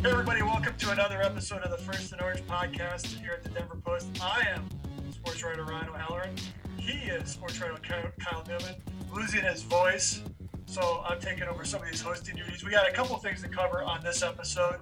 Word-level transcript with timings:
Hey, 0.00 0.12
everybody, 0.12 0.42
welcome 0.42 0.76
to 0.78 0.90
another 0.92 1.20
episode 1.20 1.62
of 1.62 1.72
the 1.72 1.76
First 1.76 2.12
and 2.12 2.22
Orange 2.22 2.42
podcast 2.42 3.18
here 3.18 3.32
at 3.32 3.42
the 3.42 3.48
Denver 3.48 3.74
Post. 3.84 4.06
I 4.22 4.46
am 4.46 4.68
sports 5.10 5.42
writer 5.42 5.64
Ryan 5.64 5.88
O'Halloran. 5.88 6.36
He 6.76 7.10
is 7.10 7.32
sports 7.32 7.60
writer 7.60 7.76
Kyle 8.20 8.44
Newman, 8.46 8.76
losing 9.12 9.42
his 9.42 9.62
voice. 9.62 10.22
So 10.66 11.02
I'm 11.04 11.18
taking 11.18 11.48
over 11.48 11.64
some 11.64 11.82
of 11.82 11.90
these 11.90 12.00
hosting 12.00 12.36
duties. 12.36 12.64
We 12.64 12.70
got 12.70 12.88
a 12.88 12.92
couple 12.92 13.16
things 13.18 13.42
to 13.42 13.48
cover 13.48 13.82
on 13.82 14.04
this 14.04 14.22
episode. 14.22 14.76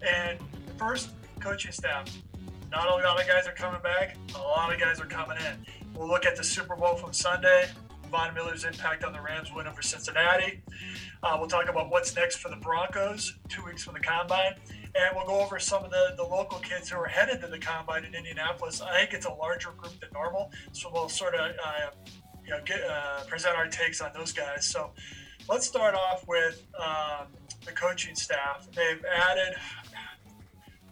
And 0.00 0.38
first, 0.78 1.10
coaching 1.38 1.72
staff. 1.72 2.08
Not 2.70 2.88
a 2.88 2.92
lot 2.92 3.20
of 3.20 3.28
guys 3.28 3.46
are 3.46 3.52
coming 3.52 3.82
back, 3.82 4.16
a 4.34 4.38
lot 4.38 4.72
of 4.72 4.80
guys 4.80 4.98
are 5.00 5.06
coming 5.06 5.36
in. 5.36 5.66
We'll 5.94 6.08
look 6.08 6.24
at 6.24 6.34
the 6.34 6.44
Super 6.44 6.76
Bowl 6.76 6.96
from 6.96 7.12
Sunday, 7.12 7.66
Von 8.10 8.34
Miller's 8.34 8.64
impact 8.64 9.04
on 9.04 9.12
the 9.12 9.20
Rams 9.20 9.52
win 9.54 9.66
over 9.66 9.82
Cincinnati. 9.82 10.62
Uh, 11.22 11.36
we'll 11.38 11.48
talk 11.48 11.68
about 11.68 11.90
what's 11.90 12.14
next 12.14 12.36
for 12.36 12.48
the 12.48 12.56
Broncos, 12.56 13.34
two 13.48 13.64
weeks 13.64 13.84
from 13.84 13.94
the 13.94 14.00
combine. 14.00 14.54
And 14.72 15.14
we'll 15.14 15.26
go 15.26 15.40
over 15.40 15.58
some 15.58 15.84
of 15.84 15.90
the, 15.90 16.14
the 16.16 16.22
local 16.22 16.58
kids 16.58 16.88
who 16.90 16.98
are 16.98 17.06
headed 17.06 17.40
to 17.42 17.48
the 17.48 17.58
combine 17.58 18.04
in 18.04 18.14
Indianapolis. 18.14 18.80
I 18.80 19.00
think 19.00 19.12
it's 19.12 19.26
a 19.26 19.32
larger 19.32 19.70
group 19.76 19.98
than 20.00 20.10
normal, 20.12 20.50
so 20.72 20.90
we'll 20.92 21.08
sort 21.08 21.34
of 21.34 21.50
uh, 21.64 21.90
you 22.44 22.50
know 22.50 22.60
get, 22.64 22.82
uh, 22.82 23.24
present 23.24 23.56
our 23.56 23.66
takes 23.66 24.00
on 24.00 24.12
those 24.14 24.32
guys. 24.32 24.64
So 24.64 24.92
let's 25.48 25.66
start 25.66 25.94
off 25.94 26.26
with 26.26 26.62
um, 26.78 27.26
the 27.64 27.72
coaching 27.72 28.14
staff. 28.14 28.68
They've 28.74 29.04
added, 29.04 29.56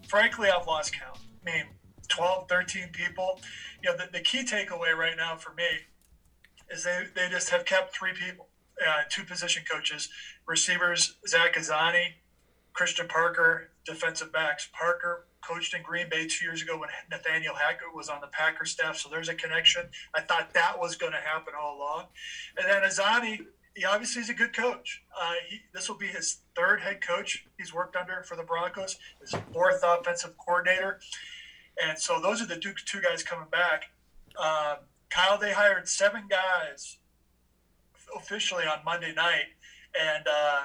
frankly, 0.08 0.50
I've 0.50 0.66
lost 0.66 0.92
count. 0.92 1.18
I 1.46 1.50
mean, 1.50 1.64
12, 2.08 2.48
13 2.48 2.88
people. 2.92 3.40
You 3.82 3.90
know, 3.90 3.96
the, 3.96 4.10
the 4.12 4.20
key 4.20 4.44
takeaway 4.44 4.94
right 4.94 5.16
now 5.16 5.36
for 5.36 5.54
me 5.54 5.64
is 6.70 6.84
they, 6.84 7.04
they 7.14 7.28
just 7.28 7.50
have 7.50 7.64
kept 7.64 7.94
three 7.94 8.12
people 8.12 8.48
uh, 8.86 9.02
two 9.08 9.24
position 9.24 9.62
coaches, 9.70 10.08
receivers 10.46 11.16
Zach 11.26 11.54
Azzanni, 11.54 12.14
Christian 12.72 13.06
Parker, 13.06 13.70
defensive 13.84 14.32
backs. 14.32 14.68
Parker 14.72 15.26
coached 15.40 15.74
in 15.74 15.82
Green 15.82 16.08
Bay 16.08 16.26
two 16.26 16.44
years 16.44 16.62
ago 16.62 16.78
when 16.78 16.88
Nathaniel 17.10 17.54
Hackett 17.54 17.94
was 17.94 18.08
on 18.08 18.20
the 18.20 18.26
Packer 18.28 18.64
staff, 18.64 18.96
so 18.96 19.08
there's 19.08 19.28
a 19.28 19.34
connection. 19.34 19.82
I 20.14 20.20
thought 20.22 20.54
that 20.54 20.78
was 20.78 20.96
going 20.96 21.12
to 21.12 21.18
happen 21.18 21.54
all 21.60 21.76
along. 21.76 22.06
And 22.58 22.68
then 22.68 22.82
Azzanni, 22.82 23.46
he 23.76 23.84
obviously 23.84 24.22
is 24.22 24.30
a 24.30 24.34
good 24.34 24.56
coach. 24.56 25.02
Uh, 25.20 25.34
this 25.72 25.88
will 25.88 25.96
be 25.96 26.06
his 26.06 26.38
third 26.56 26.80
head 26.80 27.00
coach 27.00 27.46
he's 27.58 27.74
worked 27.74 27.96
under 27.96 28.22
for 28.22 28.36
the 28.36 28.42
Broncos, 28.42 28.98
his 29.20 29.34
fourth 29.52 29.82
offensive 29.84 30.36
coordinator. 30.38 31.00
And 31.84 31.98
so 31.98 32.20
those 32.20 32.40
are 32.40 32.46
the 32.46 32.56
two, 32.56 32.72
two 32.86 33.00
guys 33.00 33.22
coming 33.22 33.48
back. 33.50 33.84
Uh, 34.36 34.76
Kyle, 35.10 35.38
they 35.38 35.52
hired 35.52 35.88
seven 35.88 36.24
guys 36.28 36.98
officially 38.16 38.64
on 38.64 38.84
Monday 38.84 39.12
night. 39.14 39.54
And 39.98 40.26
uh, 40.26 40.62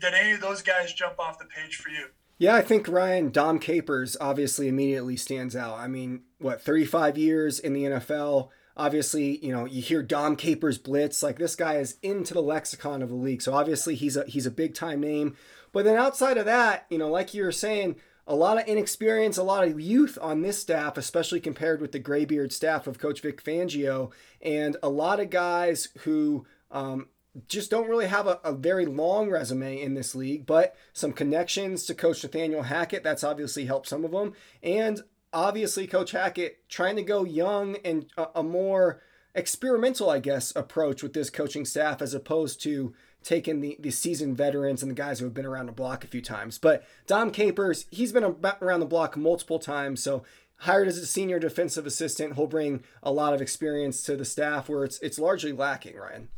did 0.00 0.14
any 0.14 0.32
of 0.32 0.40
those 0.40 0.62
guys 0.62 0.92
jump 0.92 1.18
off 1.18 1.38
the 1.38 1.44
page 1.44 1.76
for 1.76 1.90
you? 1.90 2.06
Yeah, 2.38 2.54
I 2.54 2.62
think 2.62 2.88
Ryan 2.88 3.30
Dom 3.30 3.58
Capers 3.58 4.16
obviously 4.20 4.66
immediately 4.66 5.16
stands 5.16 5.54
out. 5.54 5.78
I 5.78 5.86
mean, 5.86 6.22
what 6.38 6.60
35 6.60 7.16
years 7.16 7.60
in 7.60 7.72
the 7.72 7.84
NFL. 7.84 8.48
Obviously, 8.76 9.44
you 9.44 9.52
know, 9.52 9.66
you 9.66 9.82
hear 9.82 10.02
Dom 10.02 10.34
Capers 10.34 10.78
blitz, 10.78 11.22
like 11.22 11.38
this 11.38 11.54
guy 11.54 11.74
is 11.74 11.98
into 12.02 12.32
the 12.32 12.42
lexicon 12.42 13.02
of 13.02 13.10
the 13.10 13.14
league. 13.14 13.42
So 13.42 13.52
obviously 13.52 13.94
he's 13.94 14.16
a 14.16 14.24
he's 14.26 14.46
a 14.46 14.50
big 14.50 14.74
time 14.74 15.00
name. 15.00 15.36
But 15.72 15.84
then 15.84 15.96
outside 15.96 16.38
of 16.38 16.46
that, 16.46 16.86
you 16.88 16.98
know, 16.98 17.10
like 17.10 17.34
you 17.34 17.44
were 17.44 17.52
saying, 17.52 17.96
a 18.26 18.34
lot 18.34 18.58
of 18.58 18.66
inexperience, 18.66 19.36
a 19.36 19.42
lot 19.42 19.66
of 19.66 19.80
youth 19.80 20.18
on 20.20 20.42
this 20.42 20.60
staff, 20.60 20.96
especially 20.96 21.40
compared 21.40 21.80
with 21.80 21.92
the 21.92 21.98
graybeard 21.98 22.52
staff 22.52 22.86
of 22.86 22.98
Coach 22.98 23.20
Vic 23.20 23.42
Fangio, 23.42 24.12
and 24.40 24.76
a 24.82 24.88
lot 24.88 25.20
of 25.20 25.30
guys 25.30 25.88
who 26.00 26.46
um, 26.70 27.08
just 27.48 27.70
don't 27.70 27.88
really 27.88 28.06
have 28.06 28.26
a, 28.26 28.38
a, 28.44 28.52
very 28.52 28.86
long 28.86 29.30
resume 29.30 29.80
in 29.80 29.94
this 29.94 30.14
league, 30.14 30.46
but 30.46 30.76
some 30.92 31.12
connections 31.12 31.84
to 31.86 31.94
Coach 31.94 32.22
Nathaniel 32.22 32.62
Hackett. 32.62 33.02
That's 33.02 33.24
obviously 33.24 33.64
helped 33.64 33.88
some 33.88 34.04
of 34.04 34.10
them. 34.10 34.34
And 34.62 35.02
obviously, 35.32 35.86
Coach 35.86 36.12
Hackett 36.12 36.68
trying 36.68 36.96
to 36.96 37.02
go 37.02 37.24
young 37.24 37.76
and 37.84 38.06
a, 38.16 38.26
a 38.36 38.42
more 38.42 39.02
experimental, 39.34 40.10
I 40.10 40.18
guess, 40.18 40.54
approach 40.54 41.02
with 41.02 41.14
this 41.14 41.30
coaching 41.30 41.64
staff 41.64 42.02
as 42.02 42.14
opposed 42.14 42.62
to 42.62 42.94
taking 43.24 43.60
the, 43.60 43.76
the 43.80 43.90
seasoned 43.90 44.36
veterans 44.36 44.82
and 44.82 44.90
the 44.90 44.94
guys 44.94 45.18
who 45.18 45.24
have 45.24 45.34
been 45.34 45.46
around 45.46 45.66
the 45.66 45.72
block 45.72 46.04
a 46.04 46.06
few 46.06 46.20
times. 46.20 46.58
But 46.58 46.84
Dom 47.06 47.30
Capers, 47.30 47.86
he's 47.90 48.12
been 48.12 48.36
around 48.60 48.80
the 48.80 48.86
block 48.86 49.16
multiple 49.16 49.58
times, 49.58 50.02
so 50.02 50.24
hired 50.62 50.86
as 50.86 50.96
a 50.96 51.06
senior 51.06 51.38
defensive 51.38 51.86
assistant, 51.86 52.34
he'll 52.34 52.46
bring 52.46 52.84
a 53.02 53.10
lot 53.10 53.34
of 53.34 53.40
experience 53.40 54.02
to 54.04 54.16
the 54.16 54.24
staff 54.24 54.68
where 54.68 54.84
it's 54.84 54.98
it's 55.00 55.18
largely 55.18 55.52
lacking, 55.52 55.96
Ryan. 55.96 56.28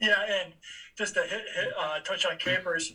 Yeah, 0.00 0.20
and 0.28 0.52
just 0.96 1.14
to 1.14 1.22
hit, 1.22 1.42
hit 1.54 1.68
uh, 1.78 2.00
touch 2.00 2.26
on 2.26 2.36
Capers, 2.36 2.94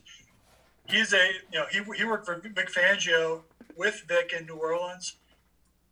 he's 0.88 1.14
a 1.14 1.32
you 1.52 1.60
know 1.60 1.66
he, 1.72 1.80
he 1.98 2.06
worked 2.06 2.26
for 2.26 2.36
Vic 2.36 2.70
Fangio 2.72 3.42
with 3.76 4.04
Vic 4.08 4.34
in 4.38 4.46
New 4.46 4.56
Orleans. 4.56 5.16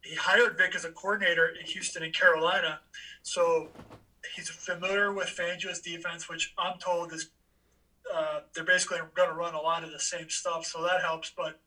He 0.02 0.16
hired 0.16 0.56
Vic 0.58 0.76
as 0.76 0.86
a 0.86 0.92
coordinator 0.92 1.48
in 1.48 1.66
Houston 1.66 2.04
and 2.04 2.14
Carolina, 2.14 2.80
so 3.24 3.70
he's 4.36 4.50
familiar 4.50 5.12
with 5.12 5.28
Fangio's 5.28 5.80
defense, 5.80 6.30
which 6.30 6.54
I'm 6.58 6.80
told 6.80 7.14
is 7.14 7.30
uh, 8.14 8.42
they're 8.54 8.64
basically 8.64 9.00
going 9.16 9.30
to 9.30 9.36
run 9.36 9.56
a 9.56 9.62
lot 9.62 9.84
of 9.84 9.92
the 9.92 10.00
same 10.00 10.30
stuff, 10.30 10.66
so 10.66 10.82
that 10.84 11.02
helps. 11.02 11.32
But 11.36 11.60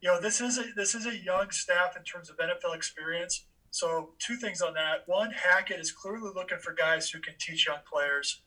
you 0.00 0.10
know, 0.10 0.20
this 0.20 0.40
is 0.40 0.58
a 0.58 0.64
this 0.76 0.94
is 0.94 1.06
a 1.06 1.16
young 1.16 1.50
staff 1.50 1.96
in 1.96 2.02
terms 2.02 2.30
of 2.30 2.36
NFL 2.36 2.74
experience. 2.74 3.46
So, 3.70 4.10
two 4.20 4.36
things 4.36 4.62
on 4.62 4.74
that. 4.74 5.02
One, 5.06 5.32
Hackett 5.32 5.80
is 5.80 5.90
clearly 5.90 6.30
looking 6.32 6.58
for 6.58 6.72
guys 6.72 7.10
who 7.10 7.18
can 7.18 7.34
teach 7.40 7.66
young 7.66 7.80
players 7.90 8.40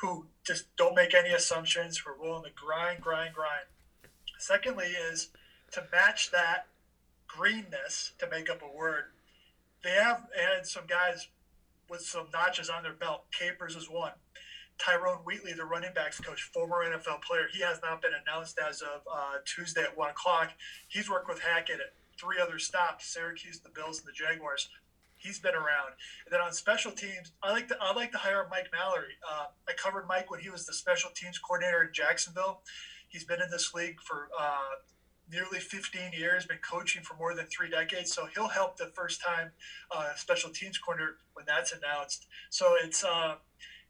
who 0.00 0.26
just 0.44 0.74
don't 0.76 0.94
make 0.94 1.14
any 1.14 1.30
assumptions, 1.30 1.98
who 1.98 2.10
are 2.10 2.16
willing 2.18 2.44
to 2.44 2.50
grind, 2.54 3.02
grind, 3.02 3.34
grind. 3.34 3.66
Secondly, 4.38 4.86
is 4.86 5.28
to 5.72 5.84
match 5.92 6.30
that 6.30 6.68
greenness, 7.26 8.12
to 8.18 8.28
make 8.30 8.48
up 8.48 8.62
a 8.62 8.76
word, 8.76 9.04
they 9.84 9.90
have 9.90 10.26
added 10.34 10.66
some 10.66 10.84
guys 10.86 11.28
with 11.90 12.00
some 12.02 12.28
notches 12.32 12.70
on 12.70 12.82
their 12.82 12.94
belt. 12.94 13.24
Capers 13.32 13.76
is 13.76 13.90
one. 13.90 14.12
Tyrone 14.78 15.18
Wheatley, 15.26 15.52
the 15.52 15.64
running 15.64 15.92
backs 15.94 16.18
coach, 16.20 16.42
former 16.42 16.84
NFL 16.84 17.22
player, 17.22 17.48
he 17.52 17.60
has 17.60 17.80
not 17.82 18.00
been 18.00 18.12
announced 18.26 18.58
as 18.58 18.80
of 18.80 19.02
uh, 19.12 19.34
Tuesday 19.44 19.82
at 19.82 19.96
1 19.96 20.10
o'clock. 20.10 20.52
He's 20.88 21.10
worked 21.10 21.28
with 21.28 21.40
Hackett 21.40 21.80
at 21.80 21.92
three 22.18 22.36
other 22.40 22.58
stops: 22.58 23.06
Syracuse, 23.06 23.60
the 23.60 23.68
Bills, 23.68 23.98
and 23.98 24.08
the 24.08 24.12
Jaguars. 24.12 24.70
He's 25.18 25.38
been 25.38 25.54
around. 25.54 25.92
And 26.24 26.32
then 26.32 26.40
on 26.40 26.52
special 26.52 26.92
teams, 26.92 27.32
I 27.42 27.52
like 27.52 27.68
to 27.68 27.76
I 27.78 27.92
like 27.92 28.10
to 28.12 28.18
hire 28.18 28.46
Mike 28.50 28.68
Mallory. 28.72 29.18
Uh, 29.30 29.46
I 29.68 29.72
covered 29.72 30.06
Mike 30.08 30.30
when 30.30 30.40
he 30.40 30.48
was 30.48 30.64
the 30.64 30.72
special 30.72 31.10
teams 31.14 31.38
coordinator 31.38 31.82
in 31.82 31.90
Jacksonville. 31.92 32.62
He's 33.08 33.24
been 33.24 33.42
in 33.42 33.50
this 33.50 33.74
league 33.74 34.00
for 34.00 34.30
uh, 34.38 34.80
nearly 35.30 35.58
15 35.58 36.12
years, 36.12 36.46
been 36.46 36.58
coaching 36.58 37.02
for 37.02 37.14
more 37.16 37.34
than 37.34 37.46
three 37.46 37.70
decades. 37.70 38.12
So 38.12 38.26
he'll 38.34 38.48
help 38.48 38.76
the 38.76 38.86
first 38.86 39.22
time 39.22 39.50
uh, 39.94 40.14
special 40.16 40.50
teams 40.50 40.78
corner 40.78 41.16
when 41.34 41.46
that's 41.46 41.72
announced. 41.72 42.26
So 42.50 42.74
it's 42.82 43.04
uh, 43.04 43.36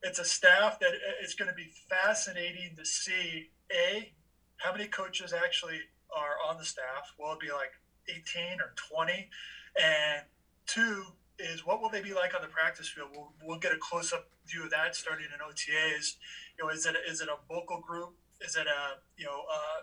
it's 0.02 0.18
a 0.18 0.24
staff 0.24 0.78
that 0.80 0.90
uh, 0.90 1.22
it's 1.22 1.34
going 1.34 1.48
to 1.48 1.54
be 1.54 1.70
fascinating 1.88 2.76
to 2.76 2.84
see 2.84 3.50
a 3.72 4.12
how 4.58 4.72
many 4.72 4.86
coaches 4.86 5.32
actually 5.32 5.80
are 6.14 6.36
on 6.48 6.58
the 6.58 6.64
staff. 6.64 7.14
Will 7.18 7.32
it 7.32 7.40
be 7.40 7.50
like 7.50 7.72
18 8.08 8.60
or 8.60 8.74
20? 8.76 9.28
And 9.80 10.22
two 10.66 11.04
is 11.38 11.64
what 11.66 11.80
will 11.80 11.88
they 11.88 12.02
be 12.02 12.12
like 12.12 12.34
on 12.34 12.42
the 12.42 12.48
practice 12.48 12.88
field? 12.88 13.08
We'll, 13.14 13.32
we'll 13.42 13.58
get 13.58 13.72
a 13.72 13.78
close 13.78 14.12
up 14.12 14.28
view 14.46 14.64
of 14.64 14.70
that 14.70 14.94
starting 14.94 15.26
in 15.26 15.40
OTAs. 15.40 16.16
You 16.58 16.64
know, 16.64 16.70
is 16.70 16.86
it 16.86 16.96
is 17.08 17.20
it 17.20 17.28
a 17.28 17.36
vocal 17.52 17.80
group? 17.80 18.14
Is 18.40 18.56
it 18.56 18.66
a 18.66 19.00
you 19.16 19.26
know 19.26 19.44
uh, 19.52 19.80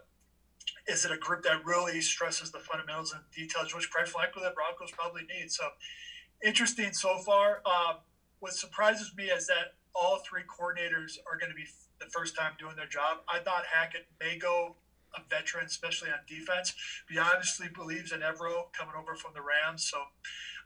is 0.88 1.04
it 1.06 1.12
a 1.12 1.18
group 1.18 1.44
that 1.44 1.66
really 1.66 2.00
stresses 2.02 2.52
the 2.52 2.60
fundamentals 2.60 3.14
and 3.14 3.22
details, 3.36 3.76
which 3.76 3.92
quite 3.92 4.08
frankly 4.08 4.44
the 4.44 4.52
Broncos 4.52 4.92
probably 4.92 5.24
need? 5.24 5.52
So 5.52 5.68
interesting 6.44 6.94
so 6.94 7.18
far. 7.20 7.62
Um, 7.66 7.98
what 8.40 8.54
surprises 8.54 9.12
me 9.18 9.26
is 9.26 9.48
that 9.48 9.76
all 9.94 10.20
three 10.28 10.44
coordinators 10.44 11.18
are 11.30 11.38
going 11.38 11.52
to 11.52 11.56
be 11.56 11.66
the 12.00 12.06
first 12.06 12.36
time 12.38 12.52
doing 12.60 12.76
their 12.76 12.88
job. 12.88 13.20
I 13.28 13.40
thought 13.40 13.64
Hackett 13.72 14.06
may 14.20 14.38
go 14.38 14.76
a 15.16 15.22
veteran, 15.30 15.66
especially 15.66 16.10
on 16.10 16.20
defense. 16.28 16.74
He 17.10 17.18
obviously 17.18 17.68
believes 17.74 18.12
in 18.12 18.20
Evero 18.20 18.72
coming 18.74 18.94
over 18.98 19.16
from 19.16 19.32
the 19.34 19.42
Rams. 19.42 19.90
So 19.90 19.98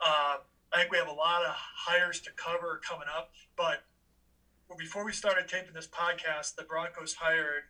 uh, 0.06 0.38
I 0.74 0.78
think 0.78 0.92
we 0.92 0.98
have 0.98 1.08
a 1.08 1.14
lot 1.14 1.46
of 1.46 1.54
hires 1.56 2.20
to 2.22 2.32
cover 2.36 2.82
coming 2.88 3.08
up. 3.16 3.32
But 3.56 3.84
before 4.78 5.06
we 5.06 5.14
started 5.14 5.48
taping 5.48 5.74
this 5.74 5.88
podcast, 5.88 6.56
the 6.56 6.64
Broncos 6.64 7.14
hired 7.16 7.64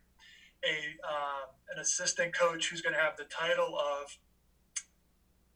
a 0.63 1.08
uh, 1.08 1.46
an 1.74 1.80
assistant 1.80 2.34
coach 2.36 2.69
who's 2.69 2.81
going 2.81 2.94
to 2.94 3.02
have 3.02 3.18
the 3.18 3.25
title 3.25 3.78
of 3.78 4.18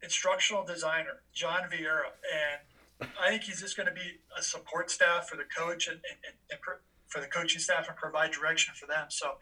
instructional 0.02 0.66
designer, 0.66 1.22
John 1.34 1.62
Vieira, 1.72 2.12
and 2.32 3.10
I 3.20 3.30
think 3.30 3.44
he's 3.44 3.62
just 3.62 3.76
going 3.76 3.88
to 3.88 3.94
be 3.94 4.20
a 4.38 4.42
support 4.42 4.90
staff 4.90 5.28
for 5.28 5.36
the 5.36 5.44
coach 5.44 5.88
and, 5.88 5.98
and, 5.98 6.36
and 6.52 6.60
for 7.08 7.20
the 7.20 7.28
coaching 7.28 7.60
staff 7.60 7.88
and 7.88 7.96
provide 7.96 8.32
direction 8.32 8.74
for 8.76 8.88
them. 8.88 9.08
So 9.10 9.34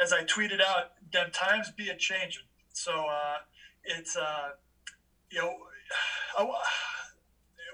as 0.00 0.12
I 0.12 0.24
tweeted 0.24 0.60
out, 0.60 0.92
them 1.12 1.30
times 1.30 1.70
be 1.70 1.88
a 1.88 1.96
changing. 1.96 2.44
So 2.72 2.92
uh, 2.92 3.38
it's 3.84 4.16
uh, 4.16 4.50
you 5.30 5.38
know, 5.38 5.54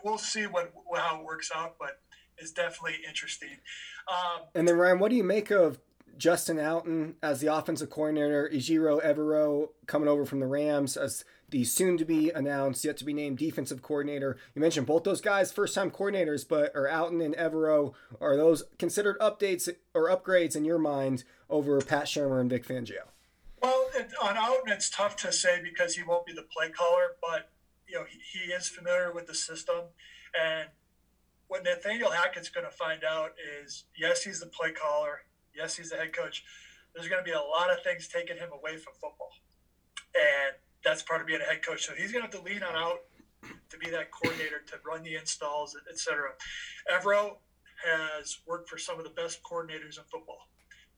we'll 0.04 0.18
see 0.18 0.44
what 0.44 0.72
how 0.94 1.20
it 1.20 1.24
works 1.24 1.50
out, 1.54 1.76
but 1.78 2.00
it's 2.38 2.50
definitely 2.50 2.98
interesting. 3.06 3.58
Um, 4.08 4.42
and 4.54 4.68
then 4.68 4.76
Ryan, 4.76 4.98
what 4.98 5.10
do 5.10 5.16
you 5.16 5.24
make 5.24 5.50
of 5.50 5.78
Justin 6.16 6.56
Outten 6.56 7.14
as 7.22 7.40
the 7.40 7.54
offensive 7.54 7.90
coordinator, 7.90 8.50
Ejiro 8.52 9.04
Evero 9.04 9.70
coming 9.86 10.08
over 10.08 10.24
from 10.24 10.40
the 10.40 10.46
Rams 10.46 10.96
as 10.96 11.24
the 11.48 11.64
soon 11.64 11.96
to 11.96 12.04
be 12.04 12.30
announced, 12.30 12.84
yet 12.84 12.96
to 12.96 13.04
be 13.04 13.12
named 13.12 13.38
defensive 13.38 13.82
coordinator. 13.82 14.36
You 14.54 14.60
mentioned 14.60 14.86
both 14.86 15.04
those 15.04 15.20
guys, 15.20 15.52
first 15.52 15.74
time 15.74 15.90
coordinators, 15.90 16.46
but 16.46 16.74
are 16.74 16.88
Outten 16.88 17.24
and 17.24 17.36
Evero, 17.36 17.94
are 18.20 18.36
those 18.36 18.64
considered 18.78 19.18
updates 19.20 19.68
or 19.94 20.08
upgrades 20.08 20.56
in 20.56 20.64
your 20.64 20.78
mind 20.78 21.24
over 21.48 21.80
Pat 21.80 22.06
Shurmur 22.06 22.40
and 22.40 22.50
Vic 22.50 22.66
Fangio? 22.66 23.08
Well, 23.62 23.86
it, 23.94 24.10
on 24.20 24.36
Outten, 24.36 24.72
it's 24.72 24.90
tough 24.90 25.16
to 25.16 25.32
say 25.32 25.60
because 25.62 25.94
he 25.94 26.02
won't 26.02 26.26
be 26.26 26.32
the 26.32 26.42
play 26.42 26.70
caller, 26.70 27.16
but 27.20 27.50
you 27.88 27.96
know 27.96 28.04
he, 28.04 28.18
he 28.38 28.52
is 28.52 28.68
familiar 28.68 29.12
with 29.12 29.26
the 29.26 29.34
system, 29.34 29.84
and 30.38 30.68
what 31.48 31.62
Nathaniel 31.62 32.10
Hackett's 32.10 32.48
going 32.48 32.66
to 32.66 32.72
find 32.72 33.04
out 33.04 33.32
is 33.62 33.84
yes, 33.96 34.24
he's 34.24 34.40
the 34.40 34.46
play 34.46 34.72
caller, 34.72 35.20
yes, 35.56 35.76
he's 35.76 35.90
the 35.90 35.96
head 35.96 36.12
coach. 36.12 36.44
There's 36.94 37.08
going 37.08 37.22
to 37.22 37.24
be 37.24 37.34
a 37.34 37.40
lot 37.40 37.70
of 37.70 37.82
things 37.82 38.08
taking 38.08 38.36
him 38.36 38.50
away 38.52 38.76
from 38.76 38.94
football, 38.94 39.30
and 40.14 40.56
that's 40.84 41.02
part 41.02 41.20
of 41.20 41.26
being 41.26 41.40
a 41.40 41.44
head 41.44 41.64
coach. 41.64 41.84
So 41.86 41.92
he's 41.94 42.12
going 42.12 42.24
to 42.24 42.30
have 42.30 42.44
to 42.44 42.50
lean 42.50 42.62
on 42.62 42.74
out 42.74 43.00
to 43.70 43.78
be 43.78 43.90
that 43.90 44.10
coordinator 44.10 44.62
to 44.66 44.76
run 44.86 45.02
the 45.02 45.16
installs, 45.16 45.76
etc. 45.90 46.30
Evero 46.90 47.36
has 47.84 48.38
worked 48.46 48.68
for 48.68 48.78
some 48.78 48.98
of 48.98 49.04
the 49.04 49.10
best 49.10 49.42
coordinators 49.42 49.98
in 49.98 50.04
football. 50.10 50.48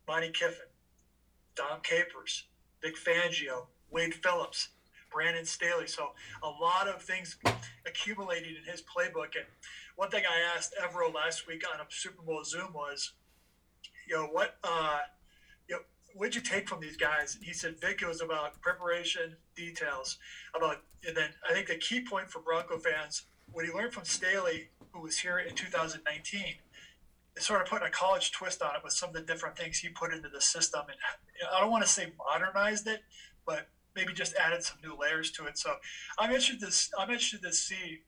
Monte 0.07 0.31
Kiffin, 0.31 0.67
Dom 1.57 1.81
Capers, 1.83 2.45
Vic 2.81 2.97
Fangio, 2.97 3.67
Wade 3.91 4.15
Phillips, 4.15 4.69
Brandon 5.11 5.45
Staley. 5.45 5.87
So 5.87 6.11
a 6.43 6.49
lot 6.49 6.87
of 6.87 7.03
things 7.03 7.37
accumulated 7.87 8.57
in 8.57 8.71
his 8.71 8.83
playbook. 8.83 9.35
And 9.37 9.47
one 9.97 10.11
thing 10.11 10.25
I 10.31 10.57
asked 10.57 10.75
Evero 10.81 11.13
last 11.13 11.47
week 11.47 11.65
on 11.73 11.81
a 11.81 11.85
Super 11.89 12.23
Bowl 12.23 12.45
Zoom 12.45 12.73
was, 12.73 13.13
you 14.09 14.17
know, 14.17 14.27
what 14.27 14.57
uh, 14.65 15.01
what'd 16.19 16.35
you 16.35 16.41
take 16.41 16.69
from 16.69 16.81
these 16.81 16.97
guys? 16.97 17.39
He 17.41 17.53
said, 17.53 17.81
Vic, 17.81 18.03
it 18.03 18.09
was 18.09 18.21
about 18.21 18.61
preparation, 18.61 19.37
details, 19.57 20.19
about, 20.55 20.83
and 21.07 21.17
then 21.17 21.31
I 21.49 21.53
think 21.53 21.69
the 21.69 21.77
key 21.77 22.01
point 22.01 22.29
for 22.29 22.41
Bronco 22.41 22.79
fans, 22.79 23.23
what 23.53 23.65
he 23.65 23.73
learned 23.73 23.93
from 23.93 24.05
Staley, 24.05 24.71
who 24.93 25.01
was 25.01 25.19
here 25.19 25.39
in 25.39 25.55
2019, 25.55 26.43
is 27.37 27.47
sort 27.47 27.63
of 27.63 27.69
putting 27.69 27.87
a 27.87 27.91
college 27.91 28.33
twist 28.33 28.63
on 28.63 28.75
it 28.75 28.83
with 28.83 28.93
some 28.93 29.11
of 29.11 29.15
the 29.15 29.23
different 29.23 29.57
things 29.57 29.79
he 29.79 29.89
put 29.91 30.13
into 30.13 30.29
the 30.29 30.41
system. 30.41 30.83
And 30.89 30.99
I 31.55 31.61
don't 31.61 31.71
want 31.71 31.85
to 31.85 31.91
say 31.91 32.13
modernized 32.19 32.89
it, 32.89 33.03
but 33.47 33.69
maybe 33.95 34.13
just 34.13 34.35
added 34.35 34.65
some 34.65 34.79
new 34.83 34.97
layers 34.99 35.31
to 35.33 35.47
it. 35.47 35.57
So 35.57 35.75
I'm 36.19 36.31
interested 36.31 36.61
to, 36.61 37.01
I'm 37.01 37.11
interested 37.11 37.43
to 37.43 37.53
see 37.53 38.01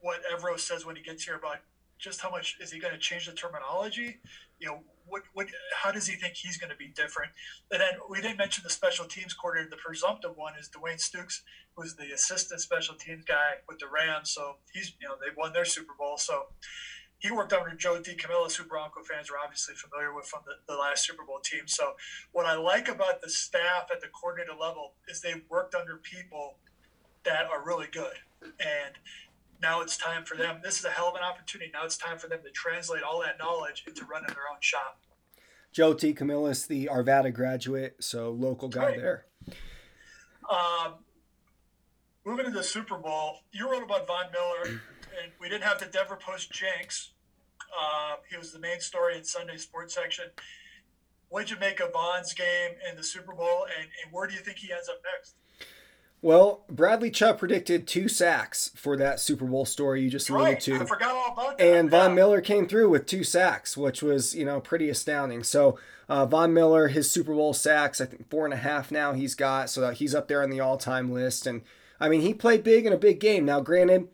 what 0.00 0.20
Evero 0.32 0.58
says 0.58 0.86
when 0.86 0.94
he 0.94 1.02
gets 1.02 1.24
here 1.24 1.34
about 1.34 1.58
just 1.98 2.20
how 2.20 2.30
much 2.30 2.56
is 2.60 2.70
he 2.70 2.78
going 2.78 2.94
to 2.94 3.00
change 3.00 3.26
the 3.26 3.32
terminology? 3.32 4.18
You 4.58 4.68
know, 4.68 4.80
what, 5.06 5.22
what, 5.32 5.46
how 5.74 5.90
does 5.90 6.06
he 6.06 6.16
think 6.16 6.34
he's 6.34 6.56
going 6.56 6.70
to 6.70 6.76
be 6.76 6.88
different? 6.88 7.32
And 7.70 7.80
then 7.80 7.94
we 8.08 8.20
didn't 8.20 8.38
mention 8.38 8.62
the 8.64 8.70
special 8.70 9.06
teams 9.06 9.34
coordinator. 9.34 9.70
The 9.70 9.76
presumptive 9.76 10.36
one 10.36 10.54
is 10.58 10.68
Dwayne 10.68 10.98
Stukes, 11.00 11.40
who's 11.74 11.94
the 11.94 12.12
assistant 12.12 12.60
special 12.60 12.94
teams 12.94 13.24
guy 13.24 13.62
with 13.68 13.78
the 13.78 13.86
Rams. 13.86 14.30
So 14.30 14.56
he's, 14.72 14.92
you 15.00 15.08
know, 15.08 15.14
they 15.20 15.34
won 15.36 15.52
their 15.52 15.64
Super 15.64 15.94
Bowl. 15.98 16.18
So 16.18 16.46
he 17.18 17.30
worked 17.32 17.52
under 17.52 17.74
Joe 17.74 18.00
DeCamillis, 18.00 18.56
who 18.56 18.64
Bronco 18.64 19.02
fans 19.02 19.28
are 19.30 19.38
obviously 19.42 19.74
familiar 19.74 20.14
with 20.14 20.26
from 20.26 20.40
the, 20.46 20.54
the 20.72 20.78
last 20.78 21.06
Super 21.06 21.24
Bowl 21.24 21.40
team. 21.42 21.66
So 21.66 21.94
what 22.32 22.46
I 22.46 22.54
like 22.54 22.88
about 22.88 23.20
the 23.22 23.28
staff 23.28 23.88
at 23.92 24.00
the 24.00 24.08
coordinator 24.08 24.54
level 24.58 24.92
is 25.08 25.20
they 25.20 25.42
worked 25.48 25.74
under 25.74 25.96
people 25.96 26.56
that 27.24 27.46
are 27.50 27.64
really 27.64 27.88
good. 27.90 28.14
And 28.42 28.94
now 29.60 29.80
it's 29.80 29.96
time 29.96 30.24
for 30.24 30.36
them. 30.36 30.60
This 30.62 30.78
is 30.78 30.84
a 30.84 30.90
hell 30.90 31.08
of 31.08 31.14
an 31.14 31.22
opportunity. 31.22 31.70
Now 31.72 31.84
it's 31.84 31.96
time 31.96 32.18
for 32.18 32.28
them 32.28 32.40
to 32.44 32.50
translate 32.50 33.02
all 33.02 33.20
that 33.22 33.38
knowledge 33.38 33.84
into 33.86 34.04
running 34.04 34.28
their 34.28 34.48
own 34.50 34.58
shop. 34.60 35.00
Joe 35.72 35.94
DeCamillis, 35.94 36.66
the 36.66 36.88
Arvada 36.90 37.32
graduate, 37.32 37.96
so 38.00 38.30
local 38.30 38.68
guy 38.68 38.86
right. 38.86 38.96
there. 38.96 39.26
Um, 40.50 40.94
moving 42.24 42.46
to 42.46 42.50
the 42.50 42.62
Super 42.62 42.96
Bowl, 42.96 43.40
you 43.52 43.70
wrote 43.70 43.82
about 43.82 44.06
Von 44.06 44.26
Miller, 44.32 44.80
and 45.22 45.32
we 45.40 45.48
didn't 45.48 45.64
have 45.64 45.78
the 45.78 45.86
Denver 45.86 46.16
Post 46.16 46.50
jinx. 46.52 47.12
Uh, 47.78 48.16
he 48.30 48.36
was 48.36 48.52
the 48.52 48.58
main 48.58 48.80
story 48.80 49.16
in 49.16 49.24
Sunday 49.24 49.58
sports 49.58 49.94
section. 49.94 50.24
What 51.28 51.40
did 51.40 51.50
you 51.50 51.58
make 51.58 51.80
of 51.80 51.92
Von's 51.92 52.32
game 52.32 52.70
in 52.88 52.96
the 52.96 53.04
Super 53.04 53.34
Bowl, 53.34 53.66
and, 53.76 53.88
and 54.02 54.12
where 54.12 54.26
do 54.26 54.34
you 54.34 54.40
think 54.40 54.56
he 54.56 54.72
ends 54.72 54.88
up 54.88 55.00
next? 55.14 55.34
Well, 56.20 56.64
Bradley 56.68 57.12
Chubb 57.12 57.38
predicted 57.38 57.86
two 57.86 58.08
sacks 58.08 58.72
for 58.74 58.96
that 58.96 59.20
Super 59.20 59.44
Bowl 59.44 59.64
story 59.64 60.02
you 60.02 60.10
just 60.10 60.28
alluded 60.28 60.54
right. 60.54 60.60
to. 60.62 60.74
I 60.74 60.84
forgot 60.84 61.14
all 61.14 61.32
about 61.32 61.58
that. 61.58 61.64
And 61.64 61.88
Von 61.88 62.10
yeah. 62.10 62.14
Miller 62.14 62.40
came 62.40 62.66
through 62.66 62.88
with 62.88 63.06
two 63.06 63.22
sacks, 63.22 63.76
which 63.76 64.02
was, 64.02 64.34
you 64.34 64.44
know, 64.44 64.60
pretty 64.60 64.88
astounding. 64.90 65.44
So 65.44 65.78
uh, 66.08 66.26
Von 66.26 66.52
Miller, 66.52 66.88
his 66.88 67.08
Super 67.08 67.34
Bowl 67.34 67.54
sacks, 67.54 68.00
I 68.00 68.06
think 68.06 68.28
four 68.28 68.44
and 68.44 68.52
a 68.52 68.58
half 68.58 68.90
now 68.90 69.12
he's 69.12 69.36
got, 69.36 69.70
so 69.70 69.90
he's 69.90 70.14
up 70.14 70.26
there 70.26 70.42
on 70.42 70.50
the 70.50 70.58
all-time 70.58 71.12
list. 71.12 71.46
And 71.46 71.62
I 72.00 72.08
mean, 72.08 72.22
he 72.22 72.34
played 72.34 72.64
big 72.64 72.84
in 72.84 72.92
a 72.92 72.98
big 72.98 73.20
game. 73.20 73.44
Now, 73.44 73.60
granted, 73.60 74.08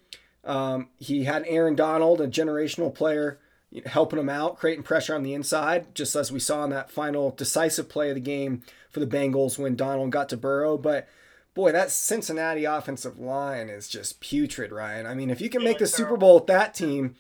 um, 0.45 0.89
he 0.99 1.25
had 1.25 1.45
Aaron 1.47 1.75
Donald, 1.75 2.21
a 2.21 2.29
generational 2.29 2.95
player, 2.95 3.39
helping 3.87 4.19
him 4.19 4.29
out, 4.29 4.59
creating 4.59 4.85
pressure 4.85 5.15
on 5.15 5.23
the 5.23 5.33
inside, 5.33 5.95
just 5.95 6.15
as 6.15 6.31
we 6.31 6.39
saw 6.39 6.65
in 6.65 6.71
that 6.71 6.91
final 6.91 7.31
decisive 7.31 7.89
play 7.89 8.11
of 8.11 8.15
the 8.15 8.21
game 8.21 8.63
for 8.91 9.01
the 9.01 9.07
Bengals 9.07 9.59
when 9.59 9.75
Donald 9.75 10.13
got 10.13 10.29
to 10.29 10.37
Burrow. 10.37 10.77
But 10.77 11.09
boy, 11.55 11.73
that 11.73 11.91
Cincinnati 11.91 12.65
offensive 12.65 13.19
line 13.19 13.69
is 13.69 13.89
just 13.89 14.21
putrid, 14.21 14.73
Ryan. 14.73 15.07
I 15.07 15.15
mean, 15.15 15.31
if 15.31 15.41
you 15.41 15.49
can 15.49 15.65
make 15.65 15.79
the 15.79 15.87
Super 15.87 16.17
Bowl 16.17 16.37
with 16.37 16.47
that 16.49 16.75
team, 16.75 17.15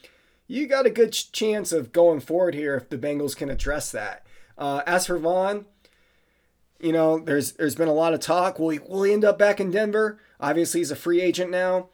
you 0.46 0.66
got 0.66 0.86
a 0.86 0.90
good 0.90 1.12
chance 1.12 1.72
of 1.72 1.92
going 1.92 2.20
forward 2.20 2.54
here 2.54 2.74
if 2.76 2.88
the 2.88 2.98
Bengals 2.98 3.36
can 3.36 3.48
address 3.48 3.90
that. 3.92 4.26
Uh, 4.58 4.82
as 4.86 5.06
for 5.06 5.18
Von, 5.18 5.66
you 6.80 6.92
know, 6.92 7.18
there's 7.18 7.52
there's 7.52 7.74
been 7.74 7.88
a 7.88 7.94
lot 7.94 8.14
of 8.14 8.20
talk. 8.20 8.58
Will 8.58 8.70
he 8.70 8.78
will 8.78 9.04
he 9.04 9.12
end 9.12 9.24
up 9.24 9.38
back 9.38 9.60
in 9.60 9.70
Denver? 9.70 10.20
Obviously, 10.40 10.80
he's 10.80 10.90
a 10.90 10.96
free 10.96 11.20
agent 11.20 11.50
now. 11.50 11.88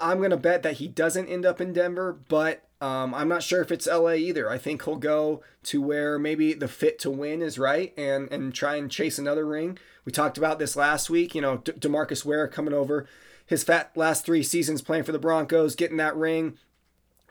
I'm 0.00 0.20
gonna 0.20 0.36
bet 0.36 0.62
that 0.62 0.74
he 0.74 0.88
doesn't 0.88 1.28
end 1.28 1.44
up 1.44 1.60
in 1.60 1.72
Denver, 1.72 2.16
but 2.28 2.64
um, 2.80 3.14
I'm 3.14 3.28
not 3.28 3.42
sure 3.42 3.60
if 3.60 3.70
it's 3.70 3.86
LA 3.86 4.14
either. 4.14 4.50
I 4.50 4.58
think 4.58 4.84
he'll 4.84 4.96
go 4.96 5.42
to 5.64 5.80
where 5.80 6.18
maybe 6.18 6.52
the 6.54 6.66
fit 6.66 6.98
to 7.00 7.10
win 7.10 7.42
is 7.42 7.58
right 7.58 7.92
and 7.96 8.30
and 8.32 8.54
try 8.54 8.76
and 8.76 8.90
chase 8.90 9.18
another 9.18 9.46
ring. 9.46 9.78
We 10.04 10.12
talked 10.12 10.38
about 10.38 10.58
this 10.58 10.76
last 10.76 11.10
week. 11.10 11.34
You 11.34 11.40
know, 11.40 11.58
De- 11.58 11.72
DeMarcus 11.72 12.24
Ware 12.24 12.48
coming 12.48 12.74
over 12.74 13.06
his 13.46 13.64
fat 13.64 13.92
last 13.96 14.24
three 14.24 14.42
seasons 14.42 14.82
playing 14.82 15.04
for 15.04 15.12
the 15.12 15.18
Broncos, 15.18 15.76
getting 15.76 15.96
that 15.98 16.16
ring. 16.16 16.58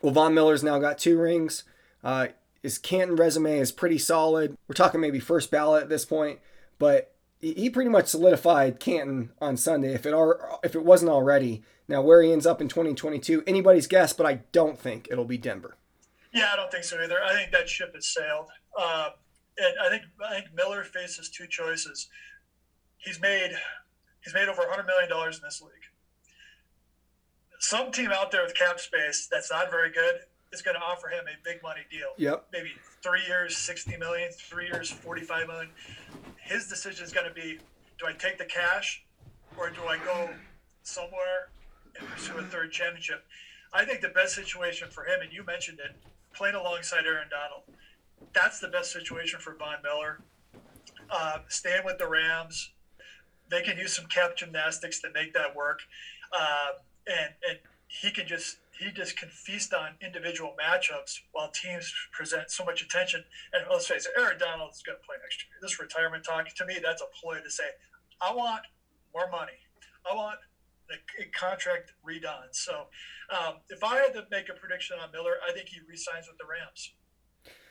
Well, 0.00 0.12
Von 0.12 0.34
Miller's 0.34 0.62
now 0.62 0.78
got 0.78 0.98
two 0.98 1.18
rings. 1.18 1.64
Uh, 2.02 2.28
his 2.62 2.78
Canton 2.78 3.16
resume 3.16 3.58
is 3.58 3.72
pretty 3.72 3.98
solid. 3.98 4.56
We're 4.68 4.74
talking 4.74 5.00
maybe 5.00 5.20
first 5.20 5.50
ballot 5.50 5.82
at 5.82 5.88
this 5.88 6.04
point, 6.04 6.38
but 6.78 7.12
he 7.40 7.68
pretty 7.68 7.90
much 7.90 8.06
solidified 8.06 8.78
Canton 8.78 9.32
on 9.40 9.56
Sunday 9.56 9.94
if 9.94 10.06
it 10.06 10.14
are 10.14 10.60
if 10.62 10.74
it 10.74 10.84
wasn't 10.84 11.10
already. 11.10 11.62
Now 11.88 12.00
where 12.00 12.22
he 12.22 12.32
ends 12.32 12.46
up 12.46 12.60
in 12.60 12.68
2022, 12.68 13.42
anybody's 13.46 13.88
guess, 13.88 14.12
but 14.12 14.24
I 14.24 14.34
don't 14.52 14.78
think 14.78 15.08
it'll 15.10 15.24
be 15.24 15.36
Denver. 15.36 15.76
Yeah, 16.32 16.50
I 16.52 16.56
don't 16.56 16.70
think 16.70 16.84
so 16.84 17.02
either. 17.02 17.22
I 17.22 17.34
think 17.34 17.50
that 17.50 17.68
ship 17.68 17.94
has 17.94 18.06
sailed. 18.06 18.46
Uh, 18.78 19.10
and 19.58 19.74
I 19.84 19.88
think 19.88 20.04
I 20.24 20.34
think 20.34 20.54
Miller 20.54 20.84
faces 20.84 21.28
two 21.28 21.46
choices. 21.48 22.08
He's 23.02 23.20
made 23.20 23.52
he's 24.22 24.34
made 24.34 24.48
over 24.48 24.62
100 24.62 24.86
million 24.86 25.08
dollars 25.08 25.36
in 25.36 25.42
this 25.44 25.60
league. 25.60 25.72
Some 27.58 27.92
team 27.92 28.10
out 28.12 28.30
there 28.30 28.42
with 28.42 28.54
cap 28.54 28.80
space 28.80 29.28
that's 29.30 29.50
not 29.50 29.70
very 29.70 29.90
good 29.90 30.20
is 30.52 30.62
going 30.62 30.74
to 30.74 30.82
offer 30.82 31.08
him 31.08 31.24
a 31.26 31.36
big 31.44 31.62
money 31.62 31.82
deal. 31.90 32.08
Yep. 32.18 32.48
Maybe 32.52 32.72
three 33.02 33.22
years, 33.26 33.56
60 33.56 33.96
million, 33.96 34.30
three 34.32 34.66
years, 34.66 34.90
45 34.90 35.46
million 35.46 35.68
his 36.42 36.68
decision 36.68 37.04
is 37.04 37.12
going 37.12 37.26
to 37.26 37.34
be 37.34 37.58
do 37.98 38.06
I 38.06 38.12
take 38.12 38.38
the 38.38 38.44
cash 38.44 39.04
or 39.56 39.70
do 39.70 39.82
I 39.88 39.96
go 39.98 40.30
somewhere 40.82 41.50
and 41.98 42.08
pursue 42.08 42.36
a 42.38 42.42
third 42.42 42.72
championship? 42.72 43.24
I 43.72 43.84
think 43.84 44.00
the 44.00 44.08
best 44.08 44.34
situation 44.34 44.88
for 44.90 45.04
him, 45.04 45.20
and 45.22 45.32
you 45.32 45.44
mentioned 45.44 45.78
it, 45.78 45.96
playing 46.34 46.56
alongside 46.56 47.06
Aaron 47.06 47.28
Donald, 47.30 47.62
that's 48.34 48.60
the 48.60 48.68
best 48.68 48.92
situation 48.92 49.40
for 49.40 49.54
Von 49.54 49.76
Miller. 49.82 50.20
Uh, 51.08 51.38
staying 51.48 51.84
with 51.84 51.98
the 51.98 52.08
Rams, 52.08 52.70
they 53.52 53.62
can 53.62 53.76
use 53.76 53.94
some 53.94 54.06
cap 54.06 54.36
gymnastics 54.36 55.00
to 55.02 55.08
make 55.14 55.34
that 55.34 55.54
work, 55.54 55.80
uh, 56.32 56.72
and 57.06 57.34
and 57.48 57.58
he 57.86 58.10
can 58.10 58.26
just 58.26 58.56
he 58.78 58.90
just 58.90 59.16
can 59.16 59.28
feast 59.28 59.74
on 59.74 59.90
individual 60.00 60.56
matchups 60.58 61.20
while 61.32 61.50
teams 61.50 61.92
present 62.10 62.50
so 62.50 62.64
much 62.64 62.82
attention. 62.82 63.22
And 63.52 63.64
let's 63.70 63.86
face 63.86 64.06
it, 64.06 64.12
Aaron 64.18 64.38
Donald 64.38 64.72
is 64.72 64.82
going 64.82 64.98
to 64.98 65.06
play 65.06 65.16
next 65.22 65.44
year. 65.44 65.52
This 65.60 65.78
retirement 65.78 66.24
talk, 66.24 66.48
to 66.48 66.66
me, 66.66 66.78
that's 66.82 67.02
a 67.02 67.06
ploy 67.20 67.40
to 67.44 67.50
say, 67.50 67.64
I 68.20 68.34
want 68.34 68.62
more 69.14 69.30
money. 69.30 69.60
I 70.10 70.14
want 70.16 70.38
a 70.90 71.24
contract 71.38 71.92
redone. 72.06 72.52
So 72.52 72.86
um, 73.30 73.56
if 73.68 73.84
I 73.84 73.96
had 73.96 74.14
to 74.14 74.26
make 74.30 74.48
a 74.48 74.54
prediction 74.54 74.96
on 75.02 75.12
Miller, 75.12 75.34
I 75.46 75.52
think 75.52 75.68
he 75.68 75.78
resigns 75.88 76.26
with 76.26 76.38
the 76.38 76.44
Rams. 76.44 76.92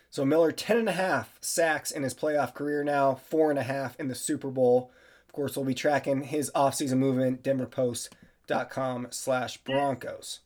So 0.09 0.25
Miller, 0.25 0.51
10 0.51 0.77
and 0.77 0.89
a 0.89 0.93
half 0.93 1.37
sacks 1.41 1.91
in 1.91 2.03
his 2.03 2.13
playoff 2.13 2.53
career 2.53 2.83
now, 2.83 3.15
four 3.15 3.49
and 3.49 3.59
a 3.59 3.63
half 3.63 3.99
in 3.99 4.07
the 4.07 4.15
Super 4.15 4.49
Bowl. 4.49 4.91
Of 5.31 5.33
course, 5.33 5.55
we'll 5.55 5.65
be 5.65 5.73
tracking 5.73 6.23
his 6.23 6.51
offseason 6.53 6.97
movement, 6.97 7.41
denverpost.com 7.41 9.07
slash 9.11 9.57
Broncos 9.59 10.41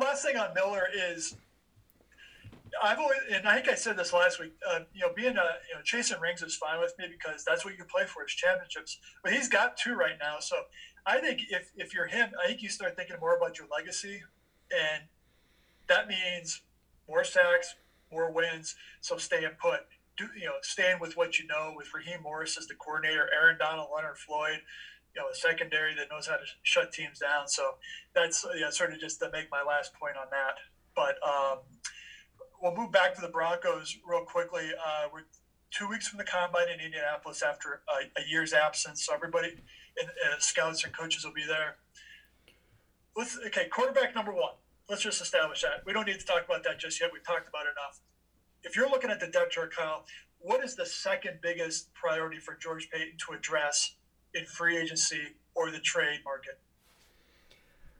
last 0.00 0.24
thing 0.24 0.36
on 0.36 0.54
Miller 0.54 0.84
is 0.94 1.36
I've 2.82 2.98
always, 2.98 3.18
and 3.32 3.48
I 3.48 3.56
think 3.56 3.70
I 3.70 3.74
said 3.74 3.96
this 3.96 4.12
last 4.12 4.38
week. 4.38 4.52
Uh, 4.70 4.80
you 4.92 5.00
know, 5.00 5.12
being 5.14 5.36
a 5.36 5.48
you 5.68 5.74
know 5.74 5.82
chasing 5.84 6.20
rings 6.20 6.42
is 6.42 6.54
fine 6.54 6.78
with 6.80 6.94
me 6.98 7.06
because 7.10 7.44
that's 7.44 7.64
what 7.64 7.76
you 7.76 7.84
play 7.84 8.04
for 8.04 8.24
is 8.24 8.32
championships. 8.32 8.98
But 9.24 9.32
he's 9.32 9.48
got 9.48 9.76
two 9.76 9.94
right 9.94 10.16
now, 10.20 10.36
so 10.38 10.56
I 11.06 11.18
think 11.18 11.40
if 11.50 11.70
if 11.76 11.94
you're 11.94 12.06
him, 12.06 12.30
I 12.42 12.48
think 12.48 12.62
you 12.62 12.68
start 12.68 12.94
thinking 12.96 13.16
more 13.20 13.36
about 13.36 13.58
your 13.58 13.66
legacy, 13.74 14.22
and 14.70 15.04
that 15.88 16.08
means 16.08 16.62
more 17.08 17.24
sacks, 17.24 17.74
more 18.12 18.30
wins. 18.30 18.76
So 19.00 19.16
staying 19.16 19.50
put, 19.60 19.80
do 20.18 20.28
you 20.36 20.46
know, 20.46 20.54
staying 20.62 20.98
with 21.00 21.16
what 21.16 21.38
you 21.38 21.46
know 21.46 21.72
with 21.76 21.94
Raheem 21.94 22.22
Morris 22.22 22.58
as 22.58 22.66
the 22.66 22.74
coordinator, 22.74 23.30
Aaron 23.32 23.56
Donald, 23.56 23.88
Leonard 23.94 24.18
Floyd, 24.18 24.60
you 25.14 25.22
know, 25.22 25.28
a 25.28 25.34
secondary 25.34 25.94
that 25.94 26.08
knows 26.10 26.26
how 26.26 26.34
to 26.34 26.44
shut 26.62 26.92
teams 26.92 27.20
down. 27.20 27.46
So 27.46 27.76
that's 28.14 28.44
yeah, 28.58 28.70
sort 28.70 28.92
of 28.92 28.98
just 28.98 29.20
to 29.20 29.30
make 29.30 29.50
my 29.50 29.62
last 29.62 29.94
point 29.94 30.16
on 30.16 30.26
that. 30.30 30.58
But 30.94 31.16
um, 31.26 31.58
we'll 32.60 32.74
move 32.74 32.90
back 32.90 33.14
to 33.14 33.20
the 33.20 33.28
Broncos 33.28 33.96
real 34.06 34.24
quickly. 34.24 34.70
Uh, 34.74 35.06
we're 35.12 35.24
two 35.70 35.88
weeks 35.88 36.08
from 36.08 36.18
the 36.18 36.24
combine 36.24 36.68
in 36.68 36.80
Indianapolis 36.80 37.42
after 37.42 37.82
a, 37.88 38.20
a 38.20 38.24
year's 38.28 38.52
absence, 38.52 39.06
so 39.06 39.14
everybody, 39.14 39.48
and, 39.48 40.10
and 40.32 40.42
scouts 40.42 40.84
and 40.84 40.92
coaches 40.96 41.24
will 41.24 41.32
be 41.32 41.46
there. 41.46 41.76
Let's 43.16 43.38
okay, 43.46 43.68
quarterback 43.68 44.14
number 44.14 44.32
one. 44.32 44.54
Let's 44.88 45.02
just 45.02 45.20
establish 45.20 45.62
that. 45.62 45.84
We 45.86 45.92
don't 45.92 46.06
need 46.06 46.18
to 46.18 46.26
talk 46.26 46.44
about 46.44 46.64
that 46.64 46.80
just 46.80 47.00
yet. 47.00 47.10
We've 47.12 47.24
talked 47.24 47.48
about 47.48 47.66
it 47.66 47.74
enough. 47.76 48.00
If 48.62 48.76
you're 48.76 48.88
looking 48.88 49.10
at 49.10 49.20
the 49.20 49.28
depth 49.28 49.52
chart, 49.52 49.74
Kyle, 49.74 50.04
what 50.40 50.62
is 50.64 50.74
the 50.74 50.86
second 50.86 51.38
biggest 51.42 51.92
priority 51.94 52.38
for 52.38 52.56
George 52.60 52.88
Paton 52.90 53.16
to 53.26 53.34
address 53.34 53.96
in 54.34 54.44
free 54.44 54.76
agency 54.76 55.20
or 55.54 55.70
the 55.70 55.80
trade 55.80 56.20
market? 56.24 56.58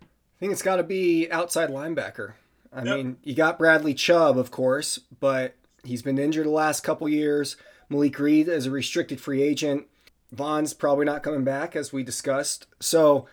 I 0.02 0.38
think 0.38 0.52
it's 0.52 0.62
got 0.62 0.76
to 0.76 0.84
be 0.84 1.28
outside 1.30 1.70
linebacker. 1.70 2.34
I 2.72 2.84
yep. 2.84 2.96
mean, 2.96 3.16
you 3.24 3.34
got 3.34 3.58
Bradley 3.58 3.94
Chubb, 3.94 4.38
of 4.38 4.50
course, 4.50 4.98
but 5.20 5.54
he's 5.84 6.02
been 6.02 6.18
injured 6.18 6.46
the 6.46 6.50
last 6.50 6.82
couple 6.82 7.08
years. 7.08 7.56
Malik 7.88 8.18
Reed 8.18 8.48
is 8.48 8.66
a 8.66 8.70
restricted 8.70 9.20
free 9.20 9.42
agent. 9.42 9.86
Von's 10.30 10.74
probably 10.74 11.06
not 11.06 11.22
coming 11.22 11.44
back, 11.44 11.74
as 11.74 11.92
we 11.92 12.02
discussed. 12.02 12.66
So 12.78 13.26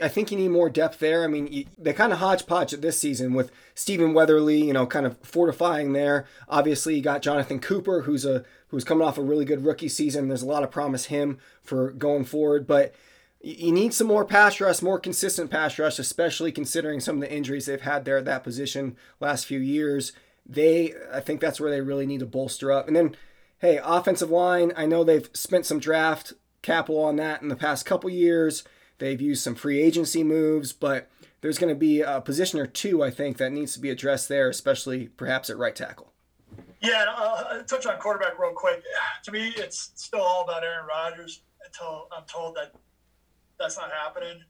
I 0.00 0.08
think 0.08 0.30
you 0.30 0.38
need 0.38 0.48
more 0.48 0.70
depth 0.70 1.00
there. 1.00 1.24
I 1.24 1.26
mean, 1.26 1.48
you, 1.48 1.66
they 1.76 1.92
kind 1.92 2.12
of 2.12 2.18
hodgepodge 2.18 2.72
it 2.72 2.80
this 2.80 2.98
season 2.98 3.34
with 3.34 3.50
Stephen 3.74 4.14
Weatherly, 4.14 4.62
you 4.62 4.72
know, 4.72 4.86
kind 4.86 5.04
of 5.04 5.18
fortifying 5.18 5.92
there. 5.92 6.26
Obviously, 6.48 6.94
you 6.96 7.02
got 7.02 7.22
Jonathan 7.22 7.58
Cooper, 7.58 8.02
who's 8.02 8.24
a 8.24 8.44
who's 8.68 8.84
coming 8.84 9.06
off 9.06 9.18
a 9.18 9.22
really 9.22 9.44
good 9.44 9.64
rookie 9.64 9.88
season. 9.88 10.28
There's 10.28 10.42
a 10.42 10.46
lot 10.46 10.62
of 10.62 10.70
promise 10.70 11.06
him 11.06 11.38
for 11.62 11.90
going 11.90 12.24
forward, 12.24 12.66
but 12.66 12.94
you 13.42 13.72
need 13.72 13.92
some 13.92 14.06
more 14.06 14.24
pass 14.24 14.60
rush, 14.60 14.82
more 14.82 15.00
consistent 15.00 15.50
pass 15.50 15.78
rush, 15.78 15.98
especially 15.98 16.52
considering 16.52 17.00
some 17.00 17.16
of 17.16 17.20
the 17.20 17.32
injuries 17.32 17.66
they've 17.66 17.80
had 17.80 18.04
there 18.04 18.18
at 18.18 18.24
that 18.24 18.44
position 18.44 18.96
last 19.20 19.46
few 19.46 19.58
years. 19.58 20.12
They, 20.46 20.94
I 21.12 21.20
think 21.20 21.40
that's 21.40 21.60
where 21.60 21.70
they 21.70 21.80
really 21.80 22.06
need 22.06 22.20
to 22.20 22.26
bolster 22.26 22.70
up. 22.70 22.86
And 22.86 22.96
then, 22.96 23.16
hey, 23.58 23.80
offensive 23.82 24.30
line. 24.30 24.72
I 24.76 24.86
know 24.86 25.02
they've 25.02 25.28
spent 25.32 25.66
some 25.66 25.80
draft 25.80 26.34
capital 26.62 27.02
on 27.02 27.16
that 27.16 27.42
in 27.42 27.48
the 27.48 27.56
past 27.56 27.84
couple 27.84 28.10
years. 28.10 28.62
They've 29.02 29.20
used 29.20 29.42
some 29.42 29.56
free 29.56 29.82
agency 29.82 30.22
moves, 30.22 30.72
but 30.72 31.10
there's 31.40 31.58
going 31.58 31.74
to 31.74 31.78
be 31.78 32.02
a 32.02 32.20
position 32.20 32.60
or 32.60 32.68
two, 32.68 33.02
I 33.02 33.10
think, 33.10 33.38
that 33.38 33.50
needs 33.50 33.72
to 33.72 33.80
be 33.80 33.90
addressed 33.90 34.28
there, 34.28 34.48
especially 34.48 35.08
perhaps 35.08 35.50
at 35.50 35.58
right 35.58 35.74
tackle. 35.74 36.12
Yeah, 36.80 37.06
I'll 37.08 37.64
touch 37.64 37.84
on 37.84 37.98
quarterback 37.98 38.38
real 38.38 38.52
quick. 38.52 38.80
To 39.24 39.32
me, 39.32 39.52
it's 39.56 39.90
still 39.96 40.20
all 40.20 40.44
about 40.44 40.62
Aaron 40.62 40.86
Rodgers 40.86 41.42
until 41.66 42.06
I'm 42.16 42.22
told 42.26 42.54
that 42.54 42.76
that's 43.58 43.76
not 43.76 43.90
happening. 43.90 44.40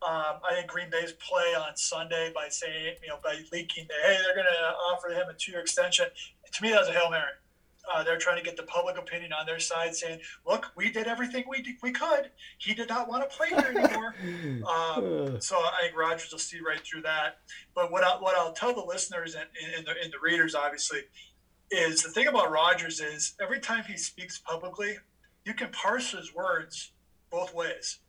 Um, 0.00 0.40
I 0.42 0.54
think 0.54 0.68
Green 0.68 0.88
Bay's 0.88 1.12
play 1.12 1.54
on 1.54 1.76
Sunday 1.76 2.32
by 2.34 2.48
saying, 2.48 2.94
you 3.02 3.08
know, 3.10 3.18
by 3.22 3.38
leaking 3.52 3.88
that, 3.88 4.10
hey, 4.10 4.18
they're 4.24 4.34
going 4.34 4.46
to 4.46 4.72
offer 4.90 5.08
him 5.08 5.28
a 5.28 5.34
two 5.34 5.52
year 5.52 5.60
extension. 5.60 6.06
To 6.50 6.62
me, 6.62 6.70
that's 6.70 6.88
a 6.88 6.92
Hail 6.92 7.10
Mary. 7.10 7.32
Uh, 7.92 8.02
they're 8.02 8.18
trying 8.18 8.36
to 8.36 8.44
get 8.44 8.56
the 8.56 8.62
public 8.64 8.98
opinion 8.98 9.32
on 9.32 9.46
their 9.46 9.58
side, 9.58 9.94
saying, 9.94 10.20
"Look, 10.46 10.72
we 10.76 10.90
did 10.90 11.06
everything 11.06 11.44
we 11.48 11.62
did, 11.62 11.76
we 11.82 11.92
could. 11.92 12.30
He 12.58 12.74
did 12.74 12.88
not 12.88 13.08
want 13.08 13.28
to 13.28 13.36
play 13.36 13.48
here 13.48 13.82
anymore." 13.82 14.14
um, 14.68 15.40
so 15.40 15.56
I 15.56 15.82
think 15.82 15.96
Rodgers 15.96 16.30
will 16.30 16.38
see 16.38 16.60
right 16.60 16.80
through 16.80 17.02
that. 17.02 17.38
But 17.74 17.90
what 17.90 18.04
I, 18.04 18.20
what 18.20 18.36
I'll 18.36 18.52
tell 18.52 18.74
the 18.74 18.84
listeners 18.84 19.34
and, 19.34 19.46
and, 19.76 19.86
the, 19.86 19.92
and 20.02 20.12
the 20.12 20.18
readers, 20.22 20.54
obviously, 20.54 21.00
is 21.70 22.02
the 22.02 22.10
thing 22.10 22.26
about 22.26 22.50
Rodgers 22.50 23.00
is 23.00 23.34
every 23.40 23.60
time 23.60 23.84
he 23.84 23.96
speaks 23.96 24.38
publicly, 24.38 24.98
you 25.44 25.54
can 25.54 25.70
parse 25.70 26.12
his 26.12 26.34
words 26.34 26.92
both 27.30 27.54
ways 27.54 28.00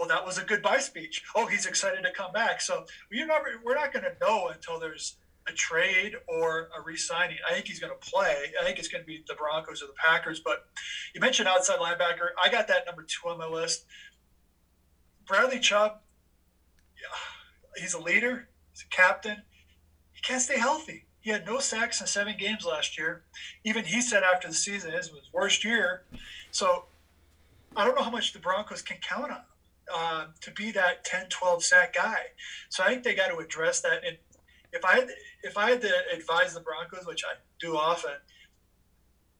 well, 0.00 0.08
that 0.08 0.24
was 0.24 0.38
a 0.38 0.44
goodbye 0.44 0.78
speech. 0.78 1.22
Oh, 1.36 1.44
he's 1.44 1.66
excited 1.66 2.02
to 2.04 2.10
come 2.10 2.32
back. 2.32 2.62
So 2.62 2.86
we're 3.10 3.26
not, 3.26 3.42
we're 3.62 3.74
not 3.74 3.92
going 3.92 4.06
to 4.06 4.14
know 4.18 4.48
until 4.48 4.80
there's 4.80 5.16
a 5.48 5.52
trade 5.52 6.16
or 6.28 6.68
a 6.76 6.82
re-signing. 6.82 7.36
I 7.48 7.54
think 7.54 7.66
he's 7.66 7.80
going 7.80 7.92
to 7.92 8.10
play. 8.10 8.52
I 8.60 8.64
think 8.64 8.78
it's 8.78 8.88
going 8.88 9.02
to 9.02 9.06
be 9.06 9.24
the 9.26 9.34
Broncos 9.34 9.82
or 9.82 9.86
the 9.86 9.94
Packers. 9.94 10.40
But 10.40 10.66
you 11.14 11.20
mentioned 11.20 11.48
outside 11.48 11.78
linebacker. 11.78 12.28
I 12.42 12.50
got 12.50 12.68
that 12.68 12.86
number 12.86 13.02
two 13.02 13.28
on 13.28 13.38
my 13.38 13.46
list. 13.46 13.84
Bradley 15.26 15.60
Chubb. 15.60 16.00
Yeah, 16.96 17.80
he's 17.82 17.94
a 17.94 18.00
leader. 18.00 18.48
He's 18.72 18.84
a 18.84 18.94
captain. 18.94 19.42
He 20.12 20.20
can't 20.22 20.42
stay 20.42 20.58
healthy. 20.58 21.06
He 21.20 21.30
had 21.30 21.46
no 21.46 21.58
sacks 21.58 22.00
in 22.00 22.06
seven 22.06 22.34
games 22.38 22.64
last 22.64 22.98
year. 22.98 23.22
Even 23.64 23.84
he 23.84 24.00
said 24.00 24.22
after 24.22 24.48
the 24.48 24.54
season, 24.54 24.92
his 24.92 25.10
was 25.10 25.28
worst 25.32 25.64
year. 25.64 26.02
So 26.50 26.84
I 27.76 27.84
don't 27.84 27.94
know 27.94 28.02
how 28.02 28.10
much 28.10 28.32
the 28.32 28.38
Broncos 28.38 28.82
can 28.82 28.98
count 29.06 29.30
on 29.30 29.42
uh, 29.92 30.24
to 30.40 30.50
be 30.52 30.70
that 30.72 31.04
10, 31.04 31.28
12 31.28 31.62
sack 31.62 31.94
guy. 31.94 32.20
So 32.68 32.82
I 32.82 32.88
think 32.88 33.04
they 33.04 33.14
got 33.14 33.28
to 33.28 33.36
address 33.38 33.80
that. 33.82 34.04
And 34.06 34.16
if 34.72 34.84
I 34.84 34.96
had, 34.96 35.08
if 35.42 35.56
I 35.56 35.70
had 35.70 35.80
to 35.82 35.92
advise 36.14 36.54
the 36.54 36.60
Broncos, 36.60 37.06
which 37.06 37.24
I 37.24 37.34
do 37.58 37.76
often, 37.76 38.12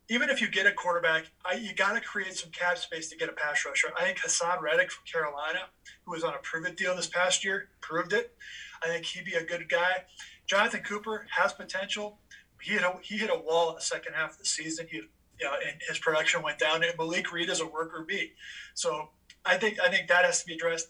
even 0.08 0.28
if 0.28 0.40
you 0.40 0.48
get 0.48 0.66
a 0.66 0.72
quarterback, 0.72 1.26
I, 1.44 1.54
you 1.54 1.72
got 1.72 1.92
to 1.92 2.00
create 2.00 2.34
some 2.34 2.50
cap 2.50 2.78
space 2.78 3.08
to 3.10 3.16
get 3.16 3.28
a 3.28 3.32
pass 3.32 3.64
rusher. 3.64 3.88
I 3.98 4.04
think 4.04 4.18
Haason 4.18 4.60
Reddick 4.60 4.90
from 4.90 5.04
Carolina, 5.06 5.60
who 6.04 6.10
was 6.10 6.24
on 6.24 6.34
a 6.34 6.38
prove 6.42 6.66
it 6.66 6.76
deal 6.76 6.96
this 6.96 7.06
past 7.06 7.44
year, 7.44 7.68
proved 7.80 8.12
it. 8.12 8.34
I 8.82 8.88
think 8.88 9.06
he'd 9.06 9.24
be 9.24 9.34
a 9.34 9.44
good 9.44 9.68
guy. 9.68 10.04
Jonathan 10.46 10.80
Cooper 10.82 11.28
has 11.30 11.52
potential. 11.52 12.18
He 12.60 12.72
hit 12.72 12.82
a, 12.82 12.94
he 13.02 13.18
hit 13.18 13.30
a 13.30 13.38
wall 13.38 13.70
in 13.70 13.76
the 13.76 13.80
second 13.80 14.14
half 14.14 14.32
of 14.32 14.38
the 14.38 14.44
season. 14.44 14.88
He, 14.90 14.96
you 14.96 15.46
know, 15.46 15.52
and 15.64 15.80
his 15.88 15.98
production 16.00 16.42
went 16.42 16.58
down. 16.58 16.82
And 16.82 16.92
Malik 16.98 17.32
Reed 17.32 17.48
is 17.48 17.60
a 17.60 17.66
worker 17.66 18.04
bee. 18.06 18.32
So 18.74 19.10
I 19.44 19.58
think 19.58 19.78
I 19.80 19.90
think 19.90 20.08
that 20.08 20.24
has 20.24 20.40
to 20.40 20.46
be 20.46 20.54
addressed. 20.54 20.88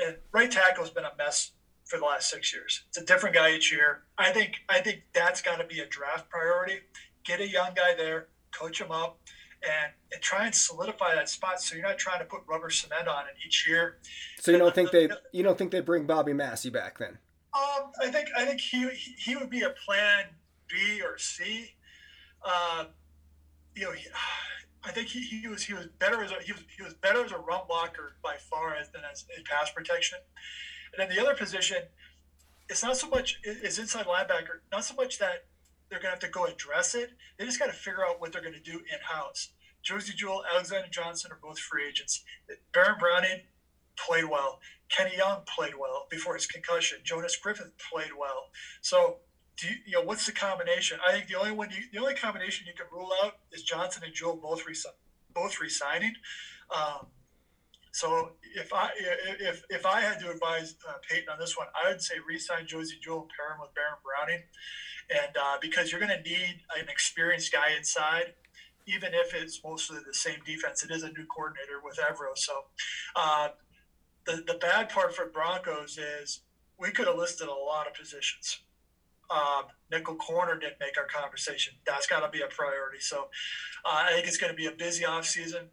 And 0.00 0.16
right 0.30 0.50
tackle 0.50 0.84
has 0.84 0.92
been 0.92 1.04
a 1.04 1.12
mess 1.18 1.50
for 1.86 1.98
the 1.98 2.04
last 2.04 2.28
six 2.28 2.52
years. 2.52 2.82
It's 2.88 2.98
a 2.98 3.04
different 3.04 3.34
guy 3.34 3.54
each 3.54 3.72
year. 3.72 4.02
I 4.18 4.32
think 4.32 4.56
I 4.68 4.80
think 4.80 5.04
that's 5.14 5.40
got 5.40 5.56
to 5.56 5.64
be 5.64 5.80
a 5.80 5.86
draft 5.86 6.28
priority. 6.28 6.80
Get 7.24 7.40
a 7.40 7.48
young 7.48 7.70
guy 7.74 7.94
there, 7.96 8.28
coach 8.52 8.80
him 8.80 8.90
up, 8.90 9.18
and, 9.62 9.92
and 10.12 10.22
try 10.22 10.46
and 10.46 10.54
solidify 10.54 11.14
that 11.14 11.28
spot. 11.28 11.60
So 11.60 11.74
you're 11.74 11.86
not 11.86 11.98
trying 11.98 12.18
to 12.18 12.24
put 12.24 12.42
rubber 12.46 12.70
cement 12.70 13.08
on 13.08 13.24
it 13.24 13.34
each 13.46 13.66
year. 13.68 13.98
So 14.40 14.52
you 14.52 14.58
don't 14.58 14.74
think 14.74 14.90
they 14.90 15.08
you 15.32 15.42
don't 15.42 15.56
think 15.56 15.70
they 15.70 15.80
bring 15.80 16.06
Bobby 16.06 16.32
Massie 16.32 16.70
back 16.70 16.98
then? 16.98 17.18
Um, 17.54 17.90
I 18.02 18.10
think 18.10 18.28
I 18.36 18.44
think 18.44 18.60
he 18.60 18.88
he 18.90 19.36
would 19.36 19.50
be 19.50 19.62
a 19.62 19.70
plan 19.70 20.26
B 20.68 21.00
or 21.02 21.18
C. 21.18 21.74
Uh, 22.44 22.86
you 23.74 23.84
know, 23.84 23.92
he, 23.92 24.06
I 24.84 24.90
think 24.90 25.08
he, 25.08 25.20
he 25.20 25.48
was 25.48 25.62
he 25.62 25.74
was 25.74 25.86
better 25.98 26.22
as 26.22 26.32
a, 26.32 26.36
he 26.42 26.52
was 26.52 26.62
he 26.76 26.82
was 26.82 26.94
better 26.94 27.24
as 27.24 27.32
a 27.32 27.38
run 27.38 27.62
blocker 27.68 28.16
by 28.22 28.36
far 28.36 28.74
as 28.74 28.90
than 28.90 29.02
as 29.10 29.24
in 29.36 29.42
pass 29.44 29.70
protection. 29.70 30.18
And 30.92 30.98
then 30.98 31.14
the 31.14 31.22
other 31.22 31.34
position, 31.34 31.78
it's 32.68 32.82
not 32.82 32.96
so 32.96 33.08
much 33.08 33.40
is 33.44 33.78
inside 33.78 34.06
linebacker, 34.06 34.60
not 34.72 34.84
so 34.84 34.94
much 34.94 35.18
that 35.18 35.46
they're 35.88 36.00
gonna 36.00 36.10
have 36.10 36.20
to 36.20 36.28
go 36.28 36.46
address 36.46 36.94
it. 36.94 37.10
They 37.38 37.44
just 37.44 37.58
got 37.58 37.66
to 37.66 37.72
figure 37.72 38.04
out 38.04 38.20
what 38.20 38.32
they're 38.32 38.42
gonna 38.42 38.60
do 38.60 38.78
in 38.78 38.98
house. 39.02 39.50
Josey 39.82 40.14
Jewell, 40.14 40.42
Alexander 40.52 40.88
Johnson 40.90 41.30
are 41.30 41.38
both 41.40 41.60
free 41.60 41.86
agents. 41.86 42.24
Baron 42.72 42.96
Browning 42.98 43.42
played 43.96 44.24
well. 44.24 44.58
Kenny 44.88 45.16
Young 45.16 45.42
played 45.46 45.74
well 45.78 46.06
before 46.10 46.34
his 46.34 46.46
concussion. 46.46 46.98
Jonas 47.04 47.36
Griffith 47.36 47.72
played 47.78 48.10
well. 48.18 48.50
So 48.80 49.18
do 49.56 49.68
you, 49.68 49.74
you, 49.86 49.92
know 49.92 50.02
what's 50.02 50.26
the 50.26 50.32
combination? 50.32 50.98
I 51.06 51.12
think 51.12 51.28
the 51.28 51.36
only 51.36 51.52
one, 51.52 51.70
you, 51.70 51.84
the 51.92 51.98
only 51.98 52.14
combination 52.14 52.66
you 52.66 52.74
can 52.74 52.86
rule 52.92 53.10
out 53.22 53.38
is 53.52 53.62
Johnson 53.62 54.02
and 54.04 54.14
Jewell 54.14 54.36
both 54.36 54.64
both 55.34 55.60
resigning. 55.60 56.14
Um, 56.74 57.06
so 57.96 58.32
if 58.54 58.74
I 58.74 58.90
if 59.40 59.64
if 59.70 59.86
I 59.86 60.02
had 60.02 60.20
to 60.20 60.30
advise 60.30 60.74
uh, 60.86 60.98
Paton 61.08 61.30
on 61.32 61.38
this 61.38 61.56
one, 61.56 61.68
I 61.74 61.88
would 61.88 62.02
say 62.02 62.16
resign 62.28 62.66
Josey 62.66 62.98
Jewell 63.02 63.26
pair 63.34 63.54
him 63.54 63.60
with 63.62 63.74
Baron 63.74 63.96
Browning, 64.04 64.42
and 65.08 65.34
uh, 65.34 65.56
because 65.62 65.90
you're 65.90 66.00
going 66.00 66.12
to 66.12 66.28
need 66.28 66.60
an 66.78 66.88
experienced 66.90 67.50
guy 67.52 67.72
inside. 67.74 68.34
Even 68.86 69.14
if 69.14 69.34
it's 69.34 69.60
mostly 69.64 69.96
the 70.06 70.12
same 70.12 70.40
defense, 70.44 70.84
it 70.84 70.90
is 70.90 71.02
a 71.04 71.08
new 71.08 71.24
coordinator 71.24 71.80
with 71.82 71.96
Evero, 71.96 72.36
So, 72.36 72.66
uh, 73.16 73.48
the 74.26 74.44
the 74.46 74.58
bad 74.60 74.90
part 74.90 75.16
for 75.16 75.30
Broncos 75.30 75.96
is 75.96 76.40
we 76.78 76.90
could 76.90 77.06
have 77.06 77.16
listed 77.16 77.48
a 77.48 77.54
lot 77.54 77.86
of 77.86 77.94
positions 77.94 78.60
um, 79.30 79.64
nickel 79.90 80.14
corner 80.16 80.56
didn't 80.58 80.78
make 80.80 80.96
our 80.98 81.06
conversation. 81.06 81.74
That's 81.86 82.06
got 82.06 82.20
to 82.20 82.28
be 82.28 82.42
a 82.42 82.46
priority. 82.46 83.00
So 83.00 83.28
uh, 83.84 84.04
I 84.06 84.12
think 84.12 84.26
it's 84.26 84.36
going 84.36 84.52
to 84.52 84.56
be 84.56 84.66
a 84.66 84.72
busy 84.72 85.04
offseason 85.04 85.68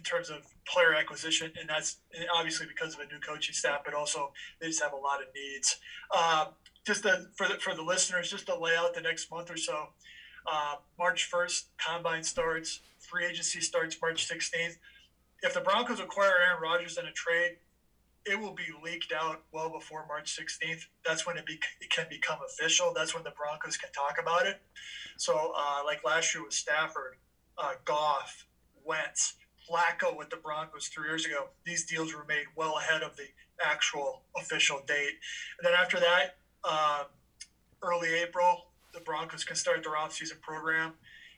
in 0.00 0.04
terms 0.04 0.30
of 0.30 0.38
player 0.66 0.94
acquisition, 0.94 1.52
and 1.60 1.68
that's 1.68 1.98
obviously 2.34 2.66
because 2.66 2.94
of 2.94 3.00
a 3.00 3.04
new 3.04 3.20
coaching 3.20 3.54
staff, 3.54 3.82
but 3.84 3.92
also 3.92 4.32
they 4.60 4.68
just 4.68 4.82
have 4.82 4.94
a 4.94 4.96
lot 4.96 5.20
of 5.20 5.26
needs. 5.34 5.76
Uh, 6.14 6.46
just 6.86 7.02
for 7.36 7.46
the 7.46 7.54
for 7.60 7.74
the 7.74 7.82
listeners, 7.82 8.30
just 8.30 8.46
to 8.46 8.58
lay 8.58 8.74
out 8.78 8.94
the 8.94 9.02
next 9.02 9.30
month 9.30 9.50
or 9.50 9.58
so. 9.58 9.88
Uh, 10.50 10.76
March 10.98 11.24
first, 11.24 11.68
combine 11.76 12.22
starts. 12.22 12.80
Free 12.98 13.26
agency 13.26 13.60
starts 13.60 13.94
March 14.00 14.26
sixteenth. 14.26 14.78
If 15.42 15.52
the 15.52 15.60
Broncos 15.60 16.00
acquire 16.00 16.32
Aaron 16.48 16.62
Rodgers 16.62 16.96
in 16.96 17.04
a 17.04 17.12
trade, 17.12 17.58
it 18.24 18.38
will 18.38 18.54
be 18.54 18.66
leaked 18.82 19.12
out 19.12 19.42
well 19.52 19.70
before 19.70 20.04
March 20.06 20.38
16th. 20.38 20.82
That's 21.06 21.26
when 21.26 21.38
it, 21.38 21.46
be, 21.46 21.58
it 21.80 21.88
can 21.88 22.04
become 22.10 22.38
official. 22.46 22.92
That's 22.94 23.14
when 23.14 23.24
the 23.24 23.30
Broncos 23.30 23.78
can 23.78 23.90
talk 23.92 24.16
about 24.20 24.46
it. 24.46 24.60
So, 25.16 25.54
uh, 25.56 25.80
like 25.86 26.04
last 26.04 26.34
year 26.34 26.44
with 26.44 26.52
Stafford, 26.52 27.16
uh, 27.56 27.72
Goff, 27.86 28.46
Wentz, 28.84 29.36
Flacco 29.70 30.16
with 30.16 30.30
the 30.30 30.36
Broncos 30.36 30.88
three 30.88 31.08
years 31.08 31.24
ago, 31.24 31.48
these 31.64 31.84
deals 31.84 32.14
were 32.14 32.24
made 32.28 32.46
well 32.56 32.78
ahead 32.78 33.02
of 33.02 33.16
the 33.16 33.26
actual 33.64 34.22
official 34.36 34.82
date. 34.86 35.14
And 35.58 35.64
then 35.64 35.74
after 35.74 36.00
that, 36.00 36.36
uh, 36.64 37.04
early 37.82 38.14
April, 38.14 38.66
the 38.92 39.00
Broncos 39.00 39.44
can 39.44 39.56
start 39.56 39.84
their 39.84 39.92
offseason 39.92 40.40
program. 40.40 40.94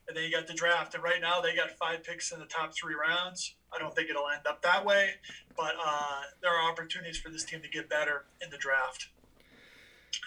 And 0.08 0.16
then 0.16 0.24
you 0.24 0.32
got 0.32 0.46
the 0.46 0.54
draft. 0.54 0.94
And 0.94 1.02
right 1.02 1.20
now, 1.20 1.40
they 1.40 1.54
got 1.54 1.70
five 1.72 2.02
picks 2.02 2.32
in 2.32 2.40
the 2.40 2.46
top 2.46 2.74
three 2.74 2.94
rounds. 2.94 3.54
I 3.74 3.78
don't 3.78 3.94
think 3.94 4.10
it'll 4.10 4.28
end 4.28 4.46
up 4.46 4.62
that 4.62 4.84
way, 4.84 5.10
but 5.56 5.74
uh, 5.82 6.22
there 6.42 6.50
are 6.50 6.70
opportunities 6.70 7.18
for 7.18 7.30
this 7.30 7.44
team 7.44 7.62
to 7.62 7.68
get 7.68 7.88
better 7.88 8.24
in 8.42 8.50
the 8.50 8.58
draft. 8.58 9.08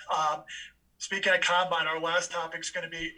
Um, 0.09 0.43
speaking 0.97 1.33
of 1.33 1.41
combine, 1.41 1.88
our 1.88 2.00
last 2.00 2.31
topic 2.31 2.62
is 2.62 2.69
going 2.69 2.85
to 2.85 2.89
be 2.89 3.12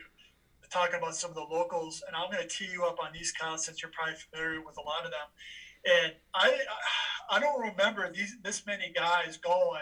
talking 0.69 0.97
about 0.97 1.15
some 1.15 1.29
of 1.29 1.35
the 1.35 1.41
locals, 1.41 2.03
and 2.07 2.15
I'm 2.15 2.31
going 2.31 2.41
to 2.41 2.49
tee 2.49 2.69
you 2.71 2.85
up 2.85 2.97
on 3.03 3.11
these 3.13 3.31
counts 3.31 3.65
since 3.65 3.81
you're 3.81 3.91
probably 3.91 4.15
familiar 4.15 4.61
with 4.61 4.77
a 4.77 4.81
lot 4.81 5.05
of 5.05 5.11
them. 5.11 6.03
And 6.03 6.13
I, 6.33 6.59
I 7.29 7.39
don't 7.39 7.61
remember 7.61 8.11
these 8.11 8.35
this 8.43 8.65
many 8.65 8.91
guys 8.93 9.37
going 9.37 9.81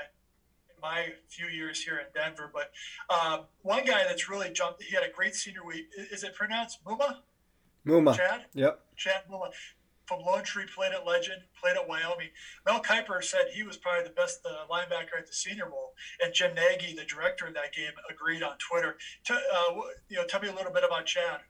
in 0.69 0.81
my 0.81 1.13
few 1.29 1.47
years 1.47 1.81
here 1.81 1.97
in 1.97 2.05
Denver, 2.13 2.51
but 2.53 2.71
um, 3.09 3.45
one 3.61 3.85
guy 3.85 4.03
that's 4.03 4.29
really 4.29 4.51
jumped. 4.51 4.83
He 4.83 4.93
had 4.93 5.03
a 5.03 5.11
great 5.11 5.35
senior 5.35 5.65
week. 5.65 5.85
Is 6.11 6.23
it 6.23 6.35
pronounced 6.35 6.83
Muma? 6.83 7.17
Muma. 7.85 8.15
Chad. 8.15 8.45
Yep. 8.53 8.79
Chad 8.95 9.23
Muma 9.31 9.51
from 10.07 10.21
Lone 10.21 10.43
Tree, 10.43 10.65
played 10.73 10.93
at 10.93 11.05
Legend, 11.05 11.41
played 11.59 11.75
at 11.75 11.87
Wyoming. 11.87 12.29
Mel 12.65 12.81
Kiper 12.81 13.23
said 13.23 13.47
he 13.53 13.63
was 13.63 13.77
probably 13.77 14.03
the 14.03 14.13
best 14.13 14.45
uh, 14.45 14.65
linebacker 14.71 15.17
at 15.17 15.27
the 15.27 15.33
Senior 15.33 15.65
Bowl, 15.65 15.93
and 16.23 16.33
Jim 16.33 16.53
Nagy, 16.55 16.95
the 16.95 17.05
director 17.05 17.47
of 17.47 17.53
that 17.53 17.73
game, 17.73 17.91
agreed 18.09 18.43
on 18.43 18.57
Twitter. 18.57 18.97
T- 19.23 19.33
uh, 19.33 19.73
you 20.09 20.17
know, 20.17 20.25
tell 20.25 20.41
me 20.41 20.47
a 20.47 20.53
little 20.53 20.73
bit 20.73 20.83
about 20.83 21.05
Chad. 21.05 21.41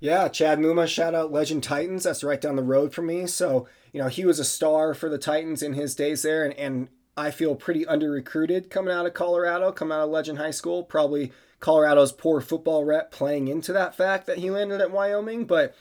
Yeah, 0.00 0.28
Chad 0.28 0.58
Muma, 0.58 0.86
shout 0.86 1.14
out 1.14 1.32
Legend 1.32 1.62
Titans. 1.62 2.04
That's 2.04 2.24
right 2.24 2.40
down 2.40 2.56
the 2.56 2.62
road 2.62 2.94
from 2.94 3.06
me. 3.06 3.26
So 3.26 3.68
you 3.92 4.00
know, 4.00 4.08
he 4.08 4.24
was 4.24 4.38
a 4.38 4.44
star 4.44 4.94
for 4.94 5.08
the 5.08 5.18
Titans 5.18 5.62
in 5.62 5.74
his 5.74 5.94
days 5.94 6.22
there, 6.22 6.44
and, 6.44 6.54
and 6.54 6.88
I 7.16 7.30
feel 7.30 7.54
pretty 7.54 7.86
under 7.86 8.10
recruited 8.10 8.70
coming 8.70 8.94
out 8.94 9.06
of 9.06 9.14
Colorado, 9.14 9.72
coming 9.72 9.96
out 9.96 10.04
of 10.04 10.10
Legend 10.10 10.38
High 10.38 10.52
School. 10.52 10.84
Probably 10.84 11.32
Colorado's 11.58 12.12
poor 12.12 12.40
football 12.40 12.84
rep 12.84 13.10
playing 13.10 13.48
into 13.48 13.72
that 13.72 13.94
fact 13.94 14.26
that 14.26 14.38
he 14.38 14.50
landed 14.50 14.80
at 14.80 14.92
Wyoming, 14.92 15.44
but 15.44 15.74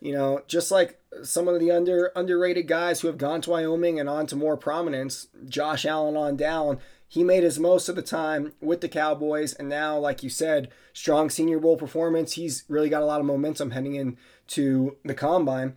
you 0.00 0.12
know, 0.12 0.42
just 0.46 0.70
like 0.70 1.00
some 1.22 1.48
of 1.48 1.60
the 1.60 1.70
under 1.70 2.12
underrated 2.16 2.66
guys 2.66 3.00
who 3.00 3.08
have 3.08 3.18
gone 3.18 3.40
to 3.42 3.50
Wyoming 3.50 4.00
and 4.00 4.08
on 4.08 4.26
to 4.28 4.36
more 4.36 4.56
prominence, 4.56 5.28
Josh 5.48 5.84
Allen 5.84 6.16
on 6.16 6.36
down, 6.36 6.78
he 7.06 7.24
made 7.24 7.42
his 7.42 7.58
most 7.58 7.88
of 7.88 7.96
the 7.96 8.02
time 8.02 8.52
with 8.60 8.80
the 8.80 8.88
Cowboys, 8.88 9.52
and 9.52 9.68
now, 9.68 9.98
like 9.98 10.22
you 10.22 10.30
said, 10.30 10.70
strong 10.92 11.28
Senior 11.28 11.58
Bowl 11.58 11.76
performance. 11.76 12.34
He's 12.34 12.64
really 12.68 12.88
got 12.88 13.02
a 13.02 13.06
lot 13.06 13.20
of 13.20 13.26
momentum 13.26 13.72
heading 13.72 13.96
into 13.96 14.96
the 15.04 15.14
combine. 15.14 15.76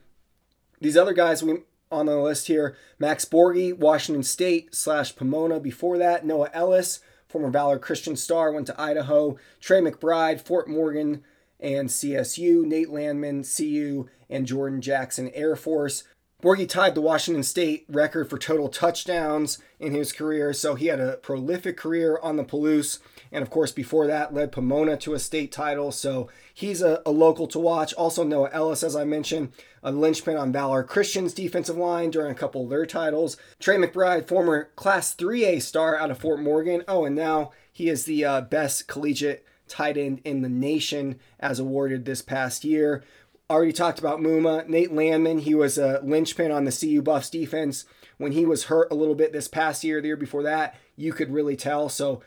These 0.79 0.95
other 0.95 1.13
guys 1.13 1.41
we 1.41 1.63
on 1.91 2.05
the 2.05 2.17
list 2.17 2.47
here: 2.47 2.77
Max 2.99 3.25
Borghi, 3.25 3.75
Washington 3.75 4.21
State 4.23 4.75
slash 4.75 5.15
Pomona. 5.15 5.59
Before 5.59 5.97
that, 5.97 6.23
Noah 6.23 6.51
Elliss, 6.53 6.99
former 7.27 7.49
Valor 7.49 7.79
Christian 7.79 8.15
star, 8.15 8.51
went 8.51 8.67
to 8.67 8.79
Idaho. 8.79 9.35
Trey 9.59 9.81
McBride, 9.81 10.39
Fort 10.39 10.69
Morgan 10.69 11.23
and 11.63 11.89
CSU, 11.89 12.65
Nate 12.65 12.89
Landman, 12.89 13.43
CU, 13.43 14.07
and 14.29 14.45
Jordan 14.45 14.81
Jackson, 14.81 15.31
Air 15.33 15.55
Force. 15.55 16.03
Borghi 16.43 16.67
tied 16.67 16.93
the 16.93 16.99
Washington 16.99 17.41
State 17.41 17.85
record 17.87 18.29
for 18.29 18.37
total 18.37 18.67
touchdowns 18.67 19.59
in 19.79 19.93
his 19.93 20.11
career, 20.11 20.51
so 20.51 20.75
he 20.75 20.87
had 20.87 20.99
a 20.99 21.15
prolific 21.15 21.77
career 21.77 22.19
on 22.21 22.35
the 22.35 22.43
Palouse. 22.43 22.99
And 23.31 23.41
of 23.41 23.49
course, 23.49 23.71
before 23.71 24.07
that, 24.07 24.33
led 24.33 24.51
Pomona 24.51 24.97
to 24.97 25.13
a 25.13 25.19
state 25.19 25.53
title, 25.53 25.93
so 25.93 26.29
he's 26.53 26.81
a, 26.81 27.01
a 27.05 27.11
local 27.11 27.47
to 27.47 27.59
watch. 27.59 27.93
Also, 27.93 28.25
Noah 28.25 28.49
Elliss, 28.51 28.83
as 28.83 28.93
I 28.93 29.05
mentioned, 29.05 29.53
a 29.81 29.93
linchpin 29.93 30.35
on 30.35 30.51
Valor 30.51 30.83
Christian's 30.83 31.33
defensive 31.33 31.77
line 31.77 32.11
during 32.11 32.33
a 32.33 32.35
couple 32.35 32.65
of 32.65 32.69
their 32.69 32.85
titles. 32.85 33.37
Trey 33.61 33.77
McBride, 33.77 34.27
former 34.27 34.69
Class 34.75 35.15
3A 35.15 35.61
star 35.61 35.97
out 35.97 36.11
of 36.11 36.17
Fort 36.17 36.41
Morgan. 36.41 36.83
Oh, 36.89 37.05
and 37.05 37.15
now 37.15 37.51
he 37.71 37.87
is 37.87 38.03
the 38.03 38.25
uh, 38.25 38.41
best 38.41 38.89
collegiate 38.89 39.45
tight 39.73 39.97
end 39.97 40.21
in 40.23 40.43
the 40.43 40.49
nation 40.49 41.19
as 41.39 41.59
awarded 41.59 42.05
this 42.05 42.21
past 42.21 42.63
year. 42.63 43.03
Already 43.49 43.73
talked 43.73 43.99
about 43.99 44.19
Muma. 44.19 44.67
Nate 44.67 44.93
Landman, 44.93 45.39
he 45.39 45.55
was 45.55 45.77
a 45.77 45.99
linchpin 46.03 46.51
on 46.51 46.63
the 46.63 46.71
CU 46.71 47.01
Buffs 47.01 47.29
defense. 47.29 47.85
When 48.17 48.31
he 48.31 48.45
was 48.45 48.65
hurt 48.65 48.91
a 48.91 48.95
little 48.95 49.15
bit 49.15 49.33
this 49.33 49.47
past 49.47 49.83
year, 49.83 49.99
the 49.99 50.07
year 50.07 50.15
before 50.15 50.43
that, 50.43 50.75
you 50.95 51.11
could 51.11 51.33
really 51.33 51.55
tell. 51.55 51.89
So, 51.89 52.21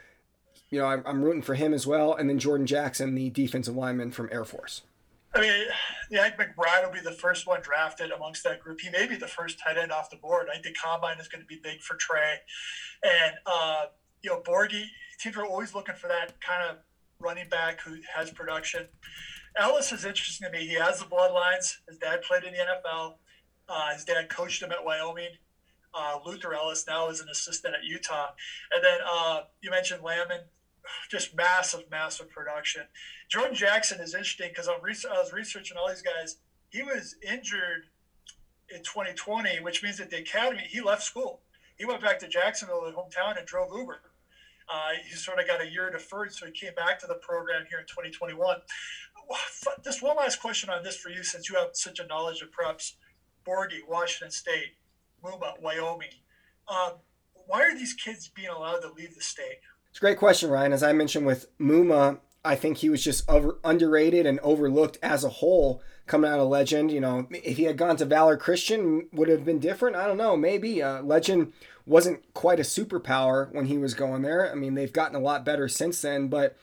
you 0.70 0.80
know, 0.80 0.86
I'm, 0.86 1.02
I'm 1.06 1.22
rooting 1.22 1.42
for 1.42 1.54
him 1.54 1.72
as 1.72 1.86
well. 1.86 2.14
And 2.14 2.28
then 2.28 2.38
Jordan 2.38 2.66
Jackson, 2.66 3.14
the 3.14 3.30
defensive 3.30 3.76
lineman 3.76 4.10
from 4.10 4.28
Air 4.32 4.44
Force. 4.44 4.82
I 5.34 5.40
mean, 5.40 5.52
yeah, 6.10 6.22
I 6.22 6.30
think 6.30 6.50
McBride 6.50 6.84
will 6.84 6.92
be 6.92 7.00
the 7.00 7.12
first 7.12 7.46
one 7.46 7.60
drafted 7.60 8.10
amongst 8.10 8.42
that 8.44 8.60
group. 8.60 8.80
He 8.80 8.90
may 8.90 9.06
be 9.06 9.16
the 9.16 9.28
first 9.28 9.58
tight 9.58 9.78
end 9.78 9.92
off 9.92 10.10
the 10.10 10.16
board. 10.16 10.48
I 10.50 10.54
think 10.54 10.64
the 10.64 10.72
combine 10.72 11.18
is 11.18 11.28
going 11.28 11.42
to 11.42 11.46
be 11.46 11.60
big 11.62 11.80
for 11.80 11.96
Trey. 11.96 12.36
And, 13.02 13.34
uh, 13.46 13.86
you 14.22 14.30
know, 14.30 14.40
Borghi, 14.40 14.86
teams 15.20 15.36
are 15.36 15.46
always 15.46 15.74
looking 15.74 15.94
for 15.94 16.08
that 16.08 16.40
kind 16.40 16.70
of 16.70 16.78
running 17.20 17.48
back 17.48 17.80
who 17.80 17.96
has 18.14 18.30
production. 18.30 18.86
Elliss 19.58 19.92
is 19.92 20.04
interesting 20.04 20.50
to 20.50 20.56
me. 20.56 20.66
He 20.66 20.74
has 20.74 20.98
the 21.00 21.06
bloodlines. 21.06 21.78
His 21.88 21.98
dad 21.98 22.22
played 22.22 22.44
in 22.44 22.52
the 22.52 22.58
NFL. 22.58 23.14
Uh, 23.68 23.94
his 23.94 24.04
dad 24.04 24.28
coached 24.28 24.62
him 24.62 24.70
at 24.70 24.84
Wyoming. 24.84 25.30
Uh, 25.94 26.18
Luther 26.24 26.54
Elliss 26.54 26.86
now 26.86 27.08
is 27.08 27.20
an 27.20 27.28
assistant 27.30 27.74
at 27.74 27.84
Utah. 27.84 28.28
And 28.72 28.84
then 28.84 28.98
uh, 29.10 29.42
you 29.62 29.70
mentioned 29.70 30.02
Landman, 30.02 30.40
just 31.10 31.34
massive, 31.34 31.84
massive 31.90 32.30
production. 32.30 32.82
Jordan 33.30 33.54
Jackson 33.54 34.00
is 34.00 34.14
interesting 34.14 34.50
because 34.50 34.68
I 34.68 34.76
was 34.78 35.32
researching 35.32 35.76
all 35.76 35.88
these 35.88 36.02
guys. 36.02 36.36
He 36.68 36.82
was 36.82 37.16
injured 37.26 37.86
in 38.68 38.82
2020, 38.82 39.60
which 39.60 39.82
means 39.82 39.98
that 39.98 40.10
the 40.10 40.18
academy, 40.18 40.62
he 40.68 40.80
left 40.80 41.02
school. 41.02 41.40
He 41.76 41.84
went 41.84 42.02
back 42.02 42.18
to 42.20 42.28
Jacksonville, 42.28 42.84
his 42.86 42.94
hometown, 42.94 43.38
and 43.38 43.46
drove 43.46 43.70
Uber. 43.74 44.00
Uh, 44.68 44.90
he 45.08 45.14
sort 45.14 45.38
of 45.38 45.46
got 45.46 45.62
a 45.62 45.70
year 45.70 45.90
deferred, 45.90 46.32
so 46.32 46.46
he 46.46 46.52
came 46.52 46.74
back 46.74 46.98
to 46.98 47.06
the 47.06 47.14
program 47.14 47.64
here 47.68 47.78
in 47.78 47.86
2021. 47.86 48.56
Just 49.84 50.02
one 50.02 50.16
last 50.16 50.40
question 50.40 50.70
on 50.70 50.82
this 50.82 50.96
for 50.96 51.08
you, 51.08 51.22
since 51.22 51.48
you 51.48 51.56
have 51.56 51.70
such 51.72 52.00
a 52.00 52.06
knowledge 52.06 52.42
of 52.42 52.48
preps. 52.50 52.92
Borghi, 53.46 53.78
Washington 53.88 54.30
State, 54.30 54.74
Muma, 55.24 55.60
Wyoming. 55.62 56.10
Um, 56.68 56.94
why 57.46 57.62
are 57.62 57.74
these 57.74 57.94
kids 57.94 58.28
being 58.28 58.48
allowed 58.48 58.80
to 58.80 58.92
leave 58.92 59.14
the 59.14 59.20
state? 59.20 59.60
It's 59.90 59.98
a 59.98 60.00
great 60.00 60.18
question, 60.18 60.50
Ryan. 60.50 60.72
As 60.72 60.82
I 60.82 60.92
mentioned 60.92 61.26
with 61.26 61.46
Muma, 61.58 62.18
I 62.46 62.54
think 62.54 62.78
he 62.78 62.88
was 62.88 63.02
just 63.02 63.28
over, 63.28 63.58
underrated 63.64 64.24
and 64.24 64.40
overlooked 64.40 64.98
as 65.02 65.24
a 65.24 65.28
whole 65.28 65.82
coming 66.06 66.30
out 66.30 66.40
of 66.40 66.48
Legend. 66.48 66.90
You 66.92 67.00
know, 67.00 67.26
if 67.30 67.56
he 67.56 67.64
had 67.64 67.76
gone 67.76 67.96
to 67.96 68.04
Valor 68.04 68.36
Christian, 68.36 69.08
would 69.12 69.28
have 69.28 69.44
been 69.44 69.58
different. 69.58 69.96
I 69.96 70.06
don't 70.06 70.16
know. 70.16 70.36
Maybe 70.36 70.82
uh, 70.82 71.02
Legend 71.02 71.52
wasn't 71.84 72.32
quite 72.34 72.60
a 72.60 72.64
superpower 72.64 73.52
when 73.52 73.66
he 73.66 73.78
was 73.78 73.94
going 73.94 74.22
there. 74.22 74.50
I 74.50 74.54
mean, 74.54 74.74
they've 74.74 74.92
gotten 74.92 75.16
a 75.16 75.20
lot 75.20 75.44
better 75.44 75.68
since 75.68 76.00
then, 76.00 76.28
but 76.28 76.56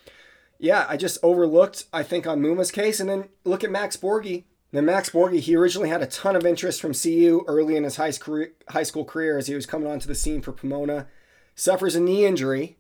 yeah, 0.60 0.86
I 0.88 0.98
just 0.98 1.18
overlooked, 1.24 1.86
I 1.92 2.04
think, 2.04 2.26
on 2.26 2.42
Muma's 2.42 2.72
case. 2.72 3.00
And 3.00 3.10
then 3.10 3.30
look 3.44 3.64
at 3.64 3.72
Max 3.72 3.98
Borghi. 3.98 4.46
Then 4.72 4.86
Max 4.86 5.10
Borghi, 5.10 5.40
he 5.40 5.56
originally 5.56 5.90
had 5.90 6.02
a 6.02 6.08
ton 6.08 6.36
of 6.36 6.46
interest 6.46 6.82
from 6.82 6.94
CU 6.94 7.44
early 7.48 7.76
in 7.76 7.84
his 7.84 7.98
high 7.98 8.12
school 8.12 9.06
career 9.06 9.38
as 9.38 9.48
he 9.48 9.56
was 9.56 9.66
coming 9.66 9.88
onto 9.88 10.08
the 10.08 10.16
scene 10.16 10.42
for 10.42 10.52
Pomona. 10.52 11.08
Suffers 11.54 11.96
a 11.96 12.00
knee 12.00 12.26
injury, 12.26 12.78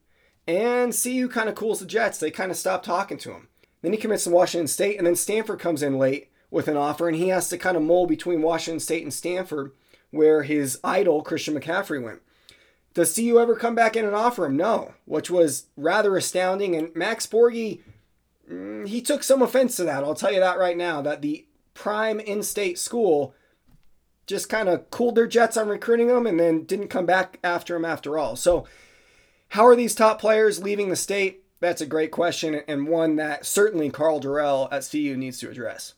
and 0.47 0.93
CU 0.93 1.27
kind 1.27 1.49
of 1.49 1.55
cools 1.55 1.79
the 1.79 1.85
Jets. 1.85 2.17
They 2.17 2.31
kind 2.31 2.51
of 2.51 2.57
stop 2.57 2.83
talking 2.83 3.17
to 3.19 3.31
him. 3.31 3.47
Then 3.81 3.93
he 3.93 3.97
commits 3.97 4.23
to 4.23 4.29
Washington 4.29 4.67
State, 4.67 4.97
and 4.97 5.05
then 5.05 5.15
Stanford 5.15 5.59
comes 5.59 5.83
in 5.83 5.97
late 5.97 6.29
with 6.49 6.67
an 6.67 6.77
offer, 6.77 7.07
and 7.07 7.17
he 7.17 7.29
has 7.29 7.49
to 7.49 7.57
kind 7.57 7.75
of 7.75 7.83
mull 7.83 8.07
between 8.07 8.41
Washington 8.41 8.79
State 8.79 9.03
and 9.03 9.13
Stanford, 9.13 9.71
where 10.11 10.43
his 10.43 10.79
idol, 10.83 11.21
Christian 11.21 11.59
McCaffrey, 11.59 12.01
went. 12.01 12.21
Does 12.93 13.15
CU 13.15 13.39
ever 13.39 13.55
come 13.55 13.75
back 13.75 13.95
in 13.95 14.05
and 14.05 14.15
offer 14.15 14.45
him? 14.45 14.55
No, 14.55 14.93
which 15.05 15.31
was 15.31 15.65
rather 15.75 16.15
astounding. 16.15 16.75
And 16.75 16.95
Max 16.95 17.25
Borghi, 17.25 17.79
mm, 18.49 18.87
he 18.87 19.01
took 19.01 19.23
some 19.23 19.41
offense 19.41 19.75
to 19.77 19.83
that. 19.85 20.03
I'll 20.03 20.13
tell 20.13 20.31
you 20.31 20.39
that 20.39 20.59
right 20.59 20.77
now. 20.77 21.01
That 21.01 21.21
the 21.21 21.45
prime 21.73 22.19
in-state 22.19 22.77
school 22.77 23.33
just 24.27 24.47
kind 24.47 24.69
of 24.69 24.89
cooled 24.91 25.15
their 25.15 25.27
jets 25.27 25.57
on 25.57 25.67
recruiting 25.67 26.09
him 26.09 26.27
and 26.27 26.39
then 26.39 26.63
didn't 26.63 26.87
come 26.87 27.05
back 27.05 27.39
after 27.43 27.75
him 27.75 27.83
after 27.83 28.17
all. 28.17 28.35
So, 28.35 28.65
how 29.53 29.65
are 29.65 29.75
these 29.75 29.93
top 29.95 30.19
players 30.19 30.61
leaving 30.61 30.89
the 30.89 30.95
state? 30.95 31.43
That's 31.59 31.79
a 31.79 31.85
great 31.85 32.11
question 32.11 32.61
and 32.67 32.87
one 32.87 33.15
that 33.17 33.45
certainly 33.45 33.89
Karl 33.89 34.19
Dorrell 34.19 34.67
at 34.71 34.87
CU 34.89 35.15
needs 35.15 35.39
to 35.39 35.49
address. 35.49 35.93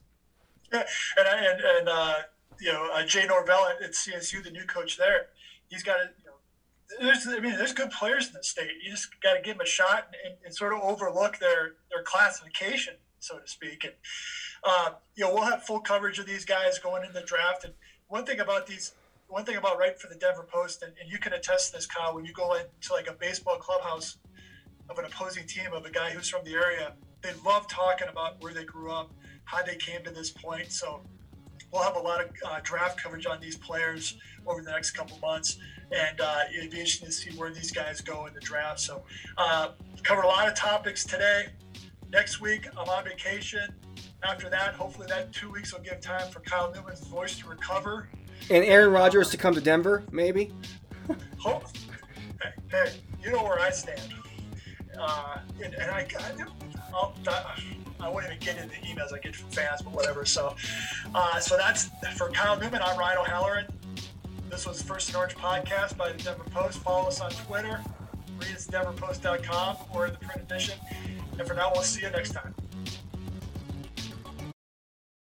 Yeah, 0.72 0.84
and 1.18 1.28
and, 1.28 1.62
and 1.62 1.89
uh, 1.89 2.15
you 2.60 2.72
know 2.72 2.89
uh, 2.94 3.06
Jay 3.06 3.26
Norvell 3.26 3.68
at 3.82 3.91
CSU, 3.91 4.44
the 4.44 4.52
new 4.52 4.65
coach 4.65 4.98
there, 4.98 5.28
he's 5.70 5.84
got 5.84 5.98
a 5.98 6.10
there's, 7.00 7.28
I 7.28 7.39
mean, 7.39 7.58
there's 7.58 7.74
good 7.74 7.91
players 7.91 8.28
in 8.28 8.34
the 8.34 8.44
state. 8.44 8.72
You 8.84 8.91
just 8.91 9.10
got 9.22 9.34
to 9.34 9.41
give 9.41 9.58
them 9.58 9.65
a 9.65 9.68
shot 9.68 10.08
and, 10.08 10.34
and, 10.34 10.46
and, 10.46 10.56
sort 10.56 10.74
of 10.74 10.82
overlook 10.82 11.39
their 11.39 11.74
their 11.89 12.04
classification, 12.04 12.96
so 13.20 13.39
to 13.39 13.48
speak. 13.48 13.84
And 13.84 13.94
uh, 14.63 14.91
you 15.15 15.24
know, 15.24 15.34
we'll 15.34 15.44
have 15.44 15.63
full 15.63 15.80
coverage 15.80 16.20
of 16.20 16.26
these 16.26 16.46
guys 16.46 16.80
going 16.80 17.04
into 17.04 17.13
the 17.13 17.26
draft. 17.26 17.63
And 17.63 17.74
one 18.08 18.26
thing 18.26 18.39
about 18.39 18.68
these, 18.68 18.94
one 19.28 19.44
thing 19.44 19.56
about 19.56 19.78
writing 19.78 19.98
for 20.00 20.08
the 20.08 20.16
Denver 20.16 20.48
Post, 20.50 20.84
and, 20.84 20.94
and 21.02 21.12
you 21.12 21.18
can 21.18 21.34
attest 21.34 21.74
this, 21.74 21.86
Kyle, 21.86 22.14
when 22.16 22.26
you 22.26 22.34
go 22.34 22.54
into 22.54 22.94
like 22.94 23.08
a 23.08 23.14
baseball 23.14 23.58
clubhouse 23.58 24.18
of 24.90 25.00
an 25.00 25.06
opposing 25.06 25.48
team 25.48 25.74
of 25.74 25.86
a 25.86 25.92
guy 25.92 26.12
who's 26.12 26.30
from 26.30 26.44
the 26.44 26.54
area, 26.54 26.94
they 27.22 27.32
love 27.46 27.68
talking 27.68 28.08
about 28.08 28.42
where 28.42 28.54
they 28.54 28.64
grew 28.64 28.92
up, 28.92 29.12
how 29.46 29.64
they 29.64 29.76
came 29.76 30.04
to 30.04 30.12
this 30.12 30.30
point. 30.30 30.72
So 30.72 31.02
we'll 31.72 31.84
have 31.84 31.96
a 31.96 32.00
lot 32.00 32.22
of 32.22 32.30
uh, 32.46 32.60
draft 32.64 33.02
coverage 33.02 33.26
on 33.26 33.42
these 33.42 33.58
players 33.58 34.18
over 34.46 34.62
the 34.62 34.72
next 34.72 34.92
couple 34.92 35.18
months, 35.20 35.58
and 35.92 36.22
uh, 36.22 36.42
it'd 36.56 36.72
be 36.72 36.78
interesting 36.78 37.08
to 37.08 37.14
see 37.14 37.32
where 37.32 37.52
these 37.52 37.72
guys 37.72 38.02
go 38.02 38.28
in 38.28 38.34
the 38.34 38.40
draft. 38.40 38.80
So, 38.80 39.04
uh, 39.38 39.70
covered 40.04 40.24
a 40.24 40.28
lot 40.28 40.48
of 40.48 40.56
topics 40.56 41.04
today. 41.04 41.48
Next 42.12 42.40
week, 42.40 42.68
I'm 42.78 42.88
on 42.88 43.06
vacation. 43.06 43.74
After 44.24 44.50
that, 44.50 44.76
hopefully, 44.76 45.08
that 45.10 45.34
two 45.34 45.52
weeks 45.52 45.74
will 45.74 45.82
give 45.82 46.00
time 46.00 46.32
for 46.32 46.40
Kyle 46.42 46.72
Newman's 46.72 47.02
voice 47.02 47.38
to 47.40 47.50
recover. 47.50 48.08
And 48.50 48.63
Aaron 48.63 48.91
Rodgers 48.91 49.30
to 49.32 49.38
come 49.38 49.54
to 49.56 49.62
Denver, 49.62 50.04
maybe. 50.12 50.52
Hope. 51.38 51.65
Hey, 52.69 52.91
you 53.24 53.32
know 53.32 53.43
where 53.43 53.60
I 53.60 53.71
stand. 53.71 54.02
Uh, 55.00 55.39
and, 55.63 55.74
and 55.74 55.91
I, 55.91 56.08
I'll, 56.93 57.15
I 58.00 58.10
won't 58.10 58.26
even 58.26 58.38
get 58.39 58.58
into 58.58 58.69
the 58.69 58.88
emails 58.88 59.13
I 59.13 59.19
get 59.19 59.36
from 59.36 59.50
fans, 59.50 59.82
but 59.82 59.93
whatever. 59.93 60.26
So, 60.26 60.56
uh, 61.13 61.39
so 61.39 61.58
that's 61.58 61.89
for 62.17 62.30
Kyle 62.30 62.58
Newman. 62.60 62.82
I'm 62.84 62.98
Ryan 62.98 63.17
O'Halloran. 63.19 63.65
This 64.50 64.67
was 64.67 64.82
First 64.82 65.10
and 65.10 65.17
Orange 65.17 65.36
podcast 65.36 65.98
by 65.98 66.12
the 66.12 66.24
Denver 66.24 66.43
Post. 66.52 66.80
Follow 66.80 67.08
us 67.08 67.19
on 67.19 67.32
Twitter. 67.32 67.82
Read 68.39 68.56
us 68.56 68.67
denverpost.com 68.67 69.78
or 69.93 70.10
the 70.10 70.17
print 70.17 70.41
edition. 70.43 70.78
And 71.38 71.48
for 71.48 71.54
now, 71.54 71.71
we'll 71.74 71.84
see 71.84 72.02
you 72.04 72.10
next 72.12 72.32
time. 72.32 72.54